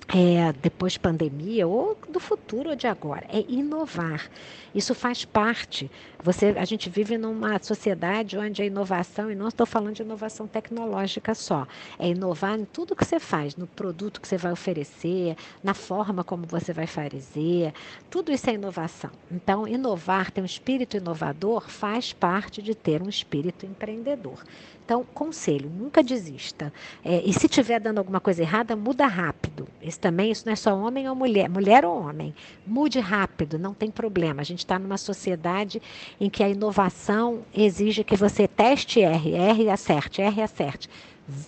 [0.08, 4.30] é, depois pandemia ou do futuro ou de agora, é inovar.
[4.74, 5.90] Isso faz parte.
[6.24, 10.48] Você, a gente vive numa sociedade onde a inovação, e não estou falando de inovação
[10.48, 11.68] tecnológica só,
[12.00, 16.24] é inovar em tudo que você faz, no produto que você vai oferecer, na forma
[16.24, 17.74] como você vai fazer,
[18.10, 19.12] tudo isso é inovação.
[19.32, 24.44] Então, inovar, ter um espírito inovador, faz parte de ter um espírito empreendedor.
[24.88, 26.72] Então, conselho, nunca desista.
[27.04, 29.68] É, e se estiver dando alguma coisa errada, muda rápido.
[29.82, 32.34] Isso também, isso não é só homem ou mulher, mulher ou homem.
[32.66, 34.40] Mude rápido, não tem problema.
[34.40, 35.82] A gente está numa sociedade
[36.22, 40.90] em que a inovação exige que você teste R, R acerte, R acerte.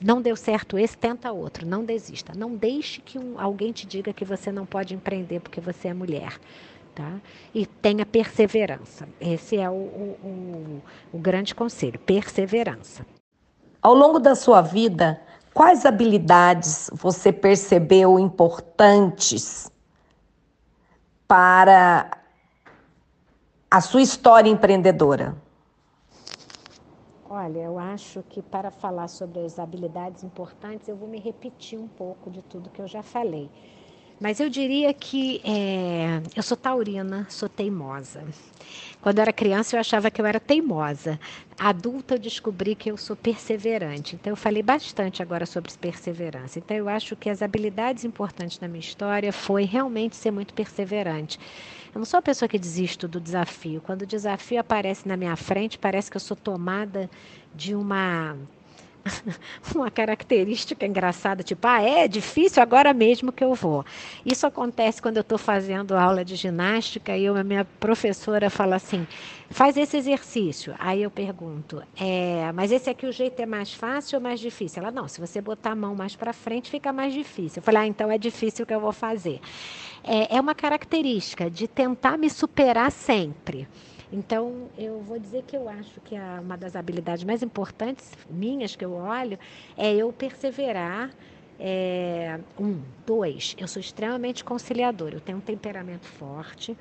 [0.04, 1.66] Não deu certo esse, tenta outro.
[1.66, 2.34] Não desista.
[2.36, 5.94] Não deixe que um, alguém te diga que você não pode empreender porque você é
[5.94, 6.38] mulher.
[6.94, 7.22] Tá?
[7.56, 9.08] E tenha perseverança.
[9.22, 10.84] Esse é o, o, o,
[11.14, 13.06] o grande conselho: perseverança.
[13.82, 15.21] Ao longo da sua vida,
[15.53, 19.71] quais habilidades você percebeu importantes
[21.27, 22.09] para
[23.71, 25.36] a sua história empreendedora?
[27.30, 31.88] Olha, eu acho que para falar sobre as habilidades importantes, eu vou me repetir um
[31.88, 33.49] pouco de tudo que eu já falei.
[34.19, 38.25] Mas eu diria que é, eu sou taurina, sou teimosa.
[39.02, 41.18] Quando eu era criança, eu achava que eu era teimosa.
[41.58, 44.16] Adulta, eu descobri que eu sou perseverante.
[44.16, 46.60] Então, eu falei bastante agora sobre perseverança.
[46.60, 51.39] Então, eu acho que as habilidades importantes na minha história foi realmente ser muito perseverante.
[51.95, 53.82] Eu não sou a pessoa que desisto do desafio.
[53.82, 57.10] Quando o desafio aparece na minha frente, parece que eu sou tomada
[57.56, 58.36] de uma
[59.76, 63.86] uma característica engraçada, tipo, ah, é difícil agora mesmo que eu vou.
[64.26, 69.08] Isso acontece quando eu estou fazendo aula de ginástica e a minha professora fala assim,
[69.50, 70.76] faz esse exercício.
[70.80, 74.82] Aí eu pergunto, é, mas esse aqui o jeito é mais fácil ou mais difícil?
[74.82, 77.60] Ela, não, se você botar a mão mais para frente fica mais difícil.
[77.60, 79.39] Eu falei, ah, então é difícil que eu vou fazer.
[80.04, 83.68] É, é uma característica de tentar me superar sempre.
[84.12, 88.76] Então, eu vou dizer que eu acho que a, uma das habilidades mais importantes minhas
[88.76, 89.38] que eu olho
[89.78, 91.12] é eu perseverar.
[91.62, 96.78] É, um, dois, eu sou extremamente conciliadora, eu tenho um temperamento forte,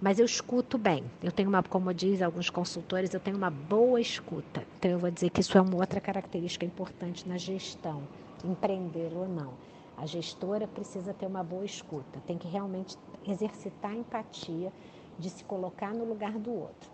[0.00, 1.04] mas eu escuto bem.
[1.22, 4.66] Eu tenho uma, como diz alguns consultores, eu tenho uma boa escuta.
[4.78, 8.08] Então eu vou dizer que isso é uma outra característica importante na gestão,
[8.42, 9.58] empreender ou não.
[9.94, 14.72] A gestora precisa ter uma boa escuta, tem que realmente exercitar empatia
[15.18, 16.90] de se colocar no lugar do outro.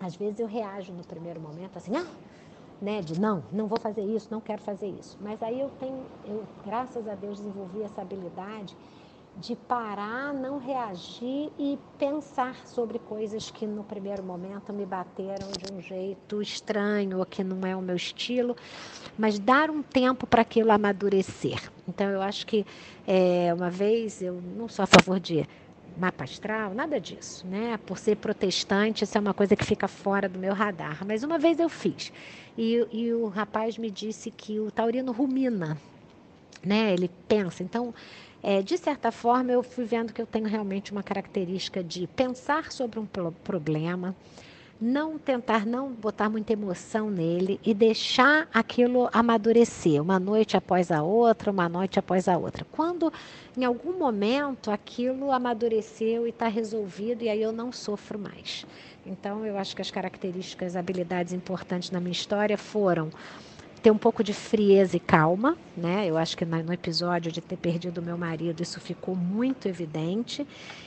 [0.00, 2.06] Às vezes eu reajo no primeiro momento assim, ah,
[2.80, 5.16] né, de não, não vou fazer isso, não quero fazer isso.
[5.20, 8.76] Mas aí eu tenho, eu graças a Deus desenvolvi essa habilidade
[9.36, 15.72] de parar, não reagir e pensar sobre coisas que no primeiro momento me bateram de
[15.72, 18.54] um jeito estranho ou que não é o meu estilo,
[19.16, 21.70] mas dar um tempo para aquilo amadurecer.
[21.88, 22.66] Então eu acho que
[23.06, 25.48] é, uma vez eu não sou a favor de
[25.96, 27.78] mapa astral, nada disso, né?
[27.86, 31.04] Por ser protestante, isso é uma coisa que fica fora do meu radar.
[31.06, 32.12] Mas uma vez eu fiz
[32.56, 35.78] e, e o rapaz me disse que o taurino rumina,
[36.64, 36.92] né?
[36.92, 37.62] Ele pensa.
[37.62, 37.94] Então,
[38.42, 42.72] é, de certa forma, eu fui vendo que eu tenho realmente uma característica de pensar
[42.72, 44.16] sobre um problema,
[44.82, 51.04] não tentar não botar muita emoção nele e deixar aquilo amadurecer, uma noite após a
[51.04, 52.66] outra, uma noite após a outra.
[52.72, 53.12] Quando
[53.56, 58.66] em algum momento aquilo amadureceu e está resolvido e aí eu não sofro mais.
[59.06, 63.08] Então eu acho que as características, habilidades importantes na minha história foram
[63.82, 66.06] ter um pouco de frieza e calma, né?
[66.06, 70.46] Eu acho que no episódio de ter perdido meu marido isso ficou muito evidente.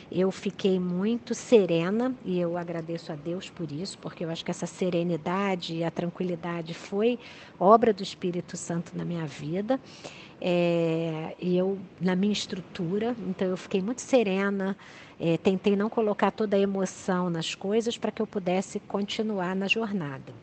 [0.09, 4.51] Eu fiquei muito serena e eu agradeço a Deus por isso, porque eu acho que
[4.51, 7.19] essa serenidade e a tranquilidade foi
[7.59, 9.77] obra do Espírito Santo na minha vida.
[10.39, 14.77] É, e eu na minha estrutura, então eu fiquei muito serena.
[15.19, 19.67] É, tentei não colocar toda a emoção nas coisas para que eu pudesse continuar na
[19.67, 20.33] jornada.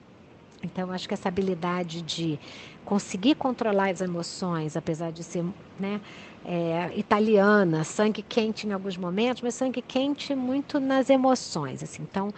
[0.63, 2.39] Então, acho que essa habilidade de
[2.85, 5.45] conseguir controlar as emoções, apesar de ser
[5.79, 6.01] né,
[6.45, 11.83] é, italiana, sangue quente em alguns momentos, mas sangue quente muito nas emoções.
[11.83, 12.03] Assim.
[12.03, 12.33] Então,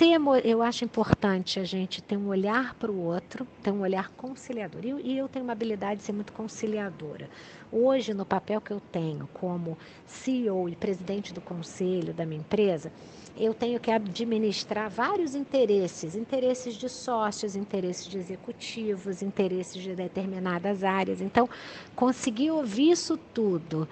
[0.00, 4.10] emo eu acho importante a gente ter um olhar para o outro, ter um olhar
[4.10, 4.82] conciliador.
[4.84, 7.28] E eu tenho uma habilidade de ser muito conciliadora.
[7.70, 12.92] Hoje, no papel que eu tenho como CEO e presidente do conselho da minha empresa,
[13.36, 20.84] eu tenho que administrar vários interesses, interesses de sócios, interesses de executivos, interesses de determinadas
[20.84, 21.20] áreas.
[21.20, 21.48] Então,
[21.96, 23.88] conseguir ouvir isso tudo,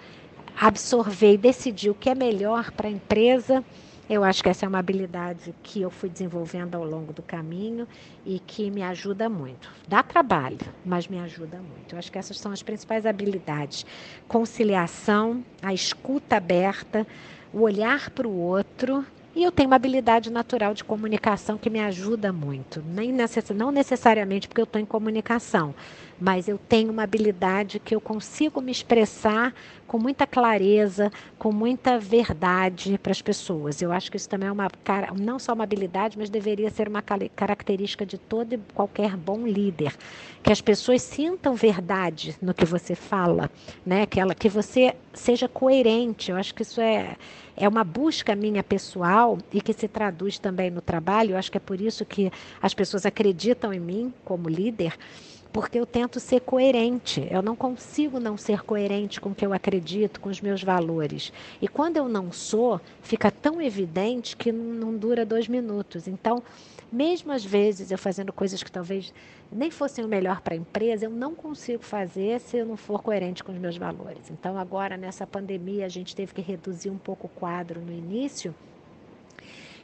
[0.59, 3.65] absorver e decidir o que é melhor para a empresa,
[4.09, 7.89] eu acho que essa é uma habilidade que eu fui desenvolvendo ao longo do caminho
[8.27, 9.71] e que me ajuda muito.
[9.89, 11.95] Dá trabalho, mas me ajuda muito.
[11.95, 13.87] Eu acho que essas são as principais habilidades:
[14.29, 17.07] conciliação, a escuta aberta,
[17.53, 21.81] o olhar para o outro e eu tenho uma habilidade natural de comunicação que me
[21.81, 22.83] ajuda muito.
[22.87, 23.51] Nem necess...
[23.51, 25.75] Não necessariamente porque eu estou em comunicação,
[26.23, 29.53] mas eu tenho uma habilidade que eu consigo me expressar
[29.89, 33.83] com muita clareza, com muita verdade para as pessoas.
[33.83, 34.71] Eu acho que isso também é uma
[35.19, 39.93] não só uma habilidade, mas deveria ser uma característica de todo e qualquer bom líder,
[40.45, 43.51] que as pessoas sintam verdade no que você fala,
[43.85, 44.07] né?
[44.07, 46.31] Que ela, que você seja coerente.
[46.31, 47.17] Eu acho que isso é
[47.57, 51.33] é uma busca minha pessoal e que se traduz também no trabalho.
[51.33, 54.97] Eu acho que é por isso que as pessoas acreditam em mim como líder,
[55.53, 57.27] porque eu tento ser coerente.
[57.31, 61.33] Eu não consigo não ser coerente com o que eu acredito, com os meus valores.
[61.61, 66.09] E quando eu não sou, fica tão evidente que não dura dois minutos.
[66.09, 66.43] Então,
[66.91, 69.13] mesmo às vezes eu fazendo coisas que talvez
[69.51, 73.03] nem fossem o melhor para a empresa, eu não consigo fazer se eu não for
[73.03, 74.31] coerente com os meus valores.
[74.31, 78.55] Então, agora nessa pandemia, a gente teve que reduzir um pouco o quadro no início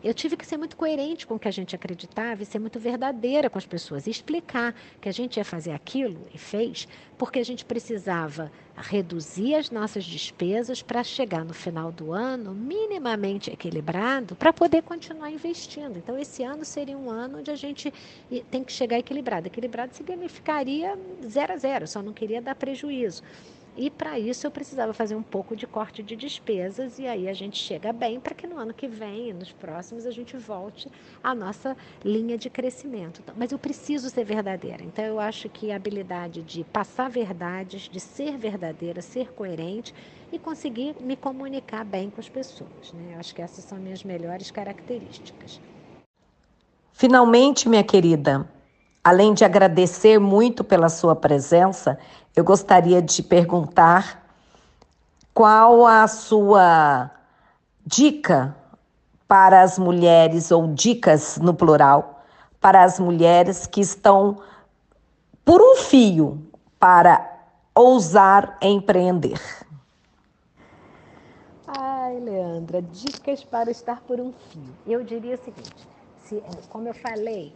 [0.03, 2.78] eu tive que ser muito coerente com o que a gente acreditava e ser muito
[2.78, 6.86] verdadeira com as pessoas e explicar que a gente ia fazer aquilo e fez
[7.16, 13.51] porque a gente precisava reduzir as nossas despesas para chegar no final do ano minimamente
[13.51, 15.99] equilibrado para poder continuar investindo.
[15.99, 17.92] Então, esse ano seria um ano onde a gente
[18.51, 19.49] tem que chegar equilibrado.
[19.49, 20.96] Equilibrado significaria
[21.28, 23.22] zero a zero, só não queria dar prejuízo.
[23.81, 27.33] E para isso eu precisava fazer um pouco de corte de despesas e aí a
[27.33, 30.91] gente chega bem para que no ano que vem, nos próximos, a gente volte
[31.22, 33.20] à nossa linha de crescimento.
[33.22, 34.83] Então, mas eu preciso ser verdadeira.
[34.83, 39.95] Então eu acho que a habilidade de passar verdades, de ser verdadeira, ser coerente
[40.33, 42.93] e conseguir me comunicar bem com as pessoas.
[42.93, 43.12] Né?
[43.14, 45.61] Eu acho que essas são minhas melhores características.
[46.93, 48.45] Finalmente, minha querida,
[49.03, 51.99] além de agradecer muito pela sua presença,
[52.34, 54.24] eu gostaria de perguntar
[55.32, 57.11] qual a sua
[57.86, 58.55] dica
[59.26, 62.24] para as mulheres, ou dicas no plural,
[62.61, 64.38] para as mulheres que estão
[65.44, 66.46] por um fio
[66.78, 67.38] para
[67.74, 69.40] ousar empreender.
[71.66, 74.74] Ai, Leandra, dicas para estar por um fio.
[74.86, 75.88] Eu diria o seguinte:
[76.24, 77.55] se, como eu falei,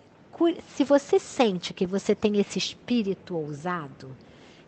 [0.68, 4.16] se você sente que você tem esse espírito ousado,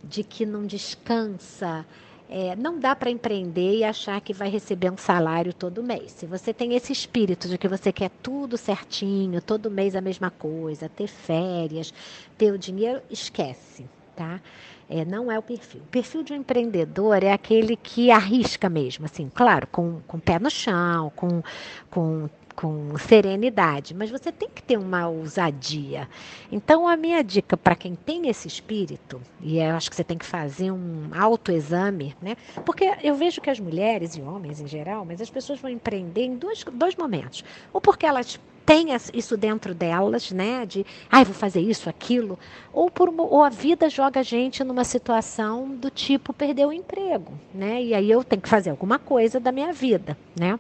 [0.03, 1.87] de que não descansa,
[2.29, 6.13] é, não dá para empreender e achar que vai receber um salário todo mês.
[6.13, 10.31] Se você tem esse espírito de que você quer tudo certinho, todo mês a mesma
[10.31, 11.93] coisa, ter férias,
[12.37, 13.87] ter o dinheiro, esquece,
[14.17, 14.41] tá?
[14.89, 15.81] É, não é o perfil.
[15.81, 20.39] O perfil de um empreendedor é aquele que arrisca mesmo, assim, claro, com, com pé
[20.39, 21.43] no chão, com,
[21.91, 26.09] com com serenidade, mas você tem que ter uma ousadia.
[26.51, 30.19] Então, a minha dica para quem tem esse espírito, e eu acho que você tem
[30.19, 32.37] que fazer um autoexame, né?
[32.65, 36.25] Porque eu vejo que as mulheres e homens em geral, mas as pessoas vão empreender
[36.25, 37.45] em dois, dois momentos.
[37.73, 40.65] Ou porque elas têm isso dentro delas, né?
[40.67, 42.39] De, ai, ah, vou fazer isso, aquilo.
[42.73, 47.33] Ou, por, ou a vida joga a gente numa situação do tipo perder o emprego,
[47.53, 47.83] né?
[47.83, 50.59] E aí eu tenho que fazer alguma coisa da minha vida, né?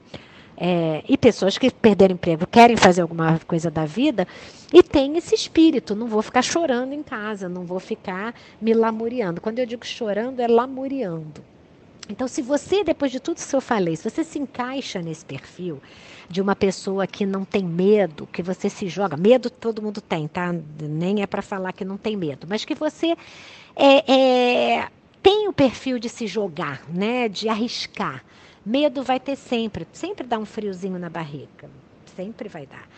[0.56, 4.26] É, e pessoas que perderam emprego querem fazer alguma coisa da vida
[4.72, 9.40] e tem esse espírito, não vou ficar chorando em casa, não vou ficar me lamuriando.
[9.40, 11.44] Quando eu digo chorando, é lamuriando.
[12.08, 15.80] Então, se você, depois de tudo que eu falei, se você se encaixa nesse perfil
[16.28, 20.28] de uma pessoa que não tem medo, que você se joga, medo todo mundo tem,
[20.28, 20.54] tá?
[20.80, 23.16] Nem é para falar que não tem medo, mas que você
[23.74, 24.88] é, é,
[25.22, 27.28] tem o perfil de se jogar, né?
[27.28, 28.22] De arriscar
[28.64, 31.68] Medo vai ter sempre, sempre dá um friozinho na barriga,
[32.16, 32.88] sempre vai dar.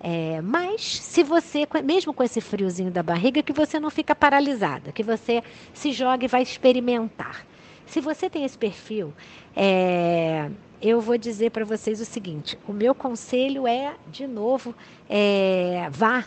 [0.00, 4.90] É, mas se você, mesmo com esse friozinho da barriga, que você não fica paralisada,
[4.90, 7.46] que você se joga e vai experimentar.
[7.86, 9.12] Se você tem esse perfil,
[9.54, 10.50] é,
[10.80, 14.74] eu vou dizer para vocês o seguinte: o meu conselho é, de novo,
[15.08, 16.24] é, vá,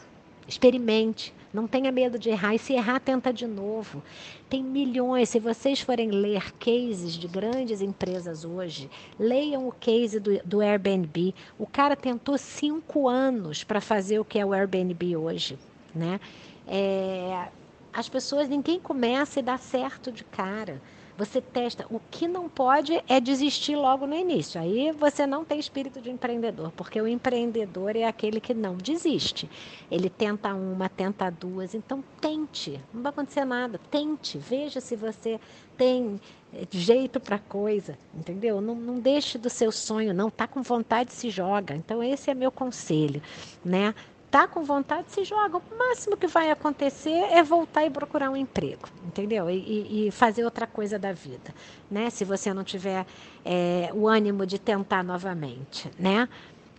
[0.47, 2.53] experimente, não tenha medo de errar.
[2.53, 4.03] E se errar, tenta de novo.
[4.49, 5.30] Tem milhões.
[5.30, 11.34] Se vocês forem ler cases de grandes empresas hoje, leiam o case do, do Airbnb.
[11.58, 15.58] O cara tentou cinco anos para fazer o que é o Airbnb hoje.
[15.93, 16.20] Né?
[16.68, 17.47] É,
[17.93, 20.82] as pessoas, ninguém começa e dá certo de cara.
[21.18, 21.86] Você testa.
[21.89, 24.59] O que não pode é desistir logo no início.
[24.59, 29.49] Aí você não tem espírito de empreendedor, porque o empreendedor é aquele que não desiste.
[29.89, 31.74] Ele tenta uma, tenta duas.
[31.74, 32.82] Então tente.
[32.93, 33.80] Não vai acontecer nada.
[33.89, 34.38] Tente.
[34.38, 35.39] Veja se você
[35.78, 36.20] tem
[36.53, 38.59] eh, jeito para coisa, entendeu?
[38.59, 40.30] Não, não deixe do seu sonho, não.
[40.30, 41.76] Tá com vontade, se joga.
[41.76, 43.22] Então esse é meu conselho,
[43.63, 43.93] né?
[44.36, 45.57] Tá com vontade, se joga.
[45.57, 49.49] O máximo que vai acontecer é voltar e procurar um emprego, entendeu?
[49.49, 51.55] E, e fazer outra coisa da vida,
[51.89, 52.09] né?
[52.09, 53.05] Se você não tiver
[53.45, 56.27] é, o ânimo de tentar novamente, né?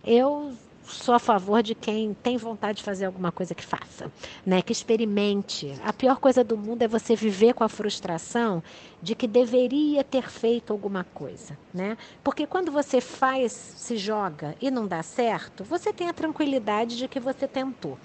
[0.05, 0.53] Eu
[0.87, 4.11] sou a favor de quem tem vontade de fazer alguma coisa que faça,
[4.45, 4.61] né?
[4.61, 5.73] Que experimente.
[5.83, 8.63] A pior coisa do mundo é você viver com a frustração
[9.01, 11.97] de que deveria ter feito alguma coisa, né?
[12.23, 17.07] Porque quando você faz, se joga e não dá certo, você tem a tranquilidade de
[17.07, 17.97] que você tentou.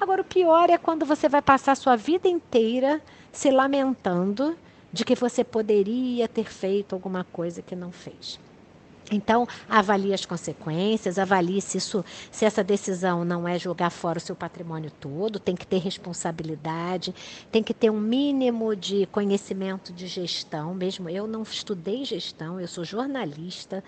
[0.00, 3.02] Agora o pior é quando você vai passar sua vida inteira
[3.32, 4.56] se lamentando
[4.92, 8.40] de que você poderia ter feito alguma coisa que não fez.
[9.10, 14.20] Então, avalie as consequências, avalie se, isso, se essa decisão não é jogar fora o
[14.20, 17.14] seu patrimônio todo, tem que ter responsabilidade,
[17.50, 20.74] tem que ter um mínimo de conhecimento de gestão.
[20.74, 23.82] Mesmo eu não estudei gestão, eu sou jornalista,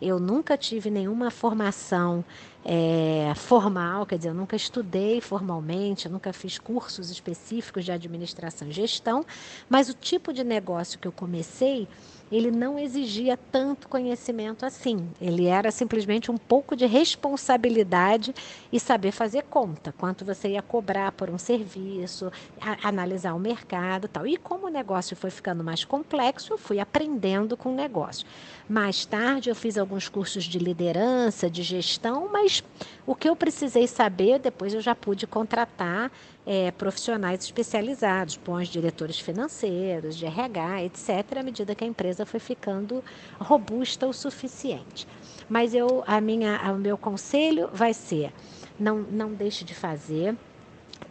[0.00, 2.24] eu nunca tive nenhuma formação
[2.64, 8.68] é, formal, quer dizer, eu nunca estudei formalmente, eu nunca fiz cursos específicos de administração
[8.68, 9.24] e gestão,
[9.68, 11.86] mas o tipo de negócio que eu comecei
[12.30, 15.08] ele não exigia tanto conhecimento assim.
[15.20, 18.34] Ele era simplesmente um pouco de responsabilidade
[18.72, 24.08] e saber fazer conta, quanto você ia cobrar por um serviço, a, analisar o mercado,
[24.08, 24.26] tal.
[24.26, 28.26] E como o negócio foi ficando mais complexo, eu fui aprendendo com o negócio.
[28.68, 32.62] Mais tarde eu fiz alguns cursos de liderança, de gestão, mas
[33.06, 36.10] o que eu precisei saber, depois eu já pude contratar
[36.44, 42.40] é, profissionais especializados, bons diretores financeiros, de RH, etc., à medida que a empresa foi
[42.40, 43.02] ficando
[43.38, 45.06] robusta o suficiente.
[45.48, 48.32] Mas eu, a minha, o meu conselho vai ser:
[48.78, 50.36] não, não deixe de fazer,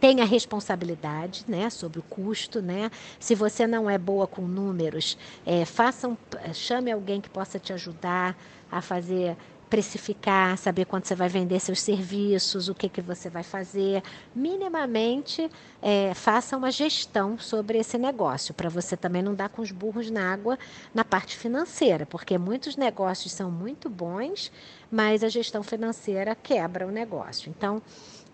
[0.00, 2.60] tenha responsabilidade né, sobre o custo.
[2.60, 2.90] Né?
[3.18, 6.16] Se você não é boa com números, é, faça um,
[6.52, 8.36] chame alguém que possa te ajudar
[8.70, 9.36] a fazer
[9.68, 14.02] precificar, saber quanto você vai vender seus serviços, o que, que você vai fazer.
[14.34, 15.50] Minimamente,
[15.82, 20.10] é, faça uma gestão sobre esse negócio, para você também não dar com os burros
[20.10, 20.58] na água
[20.94, 24.52] na parte financeira, porque muitos negócios são muito bons,
[24.90, 27.50] mas a gestão financeira quebra o negócio.
[27.50, 27.82] Então,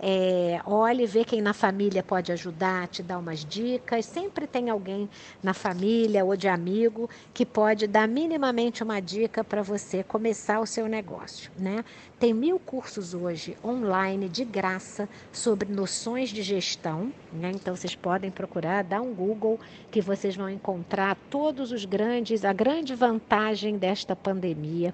[0.04, 4.04] é, olhe, vê quem na família pode ajudar, te dar umas dicas.
[4.04, 5.08] Sempre tem alguém
[5.40, 10.66] na família ou de amigo que pode dar minimamente uma dica para você começar o
[10.66, 11.52] seu negócio.
[11.56, 11.84] Né?
[12.18, 17.12] Tem mil cursos hoje online de graça sobre noções de gestão.
[17.32, 17.52] Né?
[17.54, 22.52] Então vocês podem procurar, dar um Google que vocês vão encontrar todos os grandes, a
[22.52, 24.92] grande vantagem desta pandemia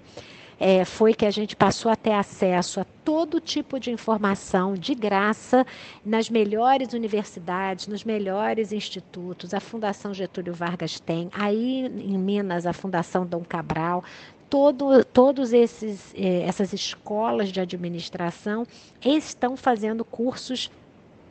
[0.60, 4.94] é, foi que a gente passou a ter acesso a todo tipo de informação de
[4.94, 5.66] graça
[6.04, 9.54] nas melhores universidades, nos melhores institutos.
[9.54, 14.02] A Fundação Getúlio Vargas tem, aí em Minas, a Fundação Dom Cabral.
[14.50, 18.66] Todo, todos esses eh, essas escolas de administração
[19.04, 20.70] estão fazendo cursos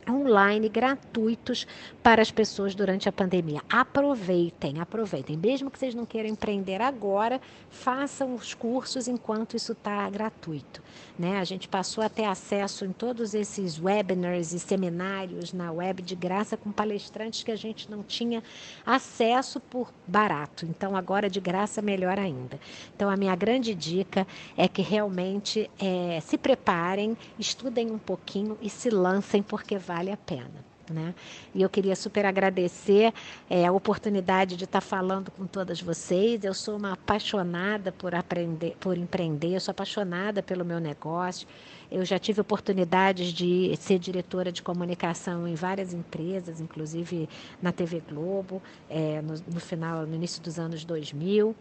[0.08, 1.66] online gratuitos
[2.02, 3.60] para as pessoas durante a pandemia.
[3.68, 5.36] Aproveitem, aproveitem.
[5.36, 7.40] Mesmo que vocês não queiram empreender agora,
[7.70, 10.82] façam os cursos enquanto isso está gratuito.
[11.18, 11.38] Né?
[11.38, 16.14] A gente passou a ter acesso em todos esses webinars e seminários na web de
[16.14, 18.42] graça com palestrantes que a gente não tinha
[18.86, 20.64] acesso por barato.
[20.64, 22.58] Então agora de graça melhor ainda.
[22.94, 24.26] Então a minha grande dica
[24.56, 30.12] é que realmente é, se preparem, estudem um pouquinho e se lancem porque vai vale
[30.12, 30.68] a pena.
[30.90, 31.14] Né?
[31.54, 33.12] E eu queria super agradecer
[33.50, 36.42] é, a oportunidade de estar falando com todas vocês.
[36.44, 41.46] Eu sou uma apaixonada por aprender, por empreender, eu sou apaixonada pelo meu negócio.
[41.90, 47.28] Eu já tive oportunidades de ser diretora de comunicação em várias empresas, inclusive
[47.60, 51.54] na TV Globo, é, no, no final, no início dos anos 2000.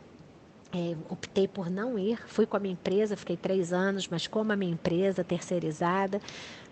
[0.73, 4.51] É, optei por não ir, fui com a minha empresa, fiquei três anos, mas como
[4.51, 6.21] a minha empresa terceirizada,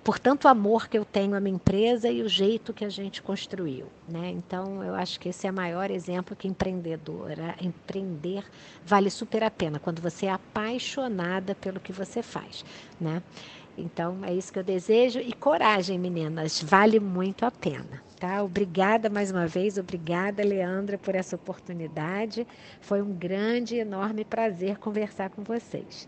[0.05, 3.23] por tanto amor que eu tenho à minha empresa e o jeito que a gente
[3.23, 3.87] construiu.
[4.07, 4.29] Né?
[4.29, 8.43] Então, eu acho que esse é o maior exemplo que empreendedora, empreender
[8.85, 12.63] vale super a pena, quando você é apaixonada pelo que você faz.
[13.01, 13.19] Né?
[13.75, 15.17] Então, é isso que eu desejo.
[15.17, 18.03] E coragem, meninas, vale muito a pena.
[18.19, 18.43] Tá?
[18.43, 22.45] Obrigada mais uma vez, obrigada, Leandra, por essa oportunidade.
[22.79, 26.07] Foi um grande e enorme prazer conversar com vocês.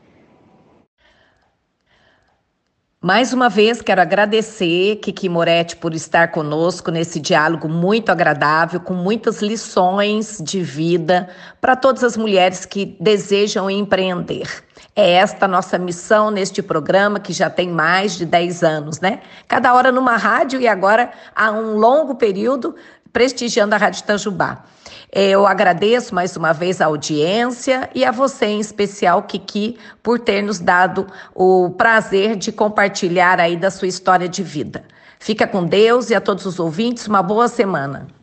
[2.99, 8.95] Mais uma vez, quero agradecer Kiki Moretti por estar conosco nesse diálogo muito agradável, com
[8.95, 11.29] muitas lições de vida
[11.61, 14.63] para todas as mulheres que desejam empreender.
[14.95, 19.21] É esta nossa missão neste programa, que já tem mais de 10 anos, né?
[19.47, 22.75] Cada hora numa rádio e agora há um longo período
[23.13, 24.63] prestigiando a Rádio Itajubá.
[25.11, 30.41] Eu agradeço mais uma vez a audiência e a você em especial, Kiki, por ter
[30.41, 34.83] nos dado o prazer de compartilhar aí da sua história de vida.
[35.17, 38.16] Fica com Deus e a todos os ouvintes uma boa semana.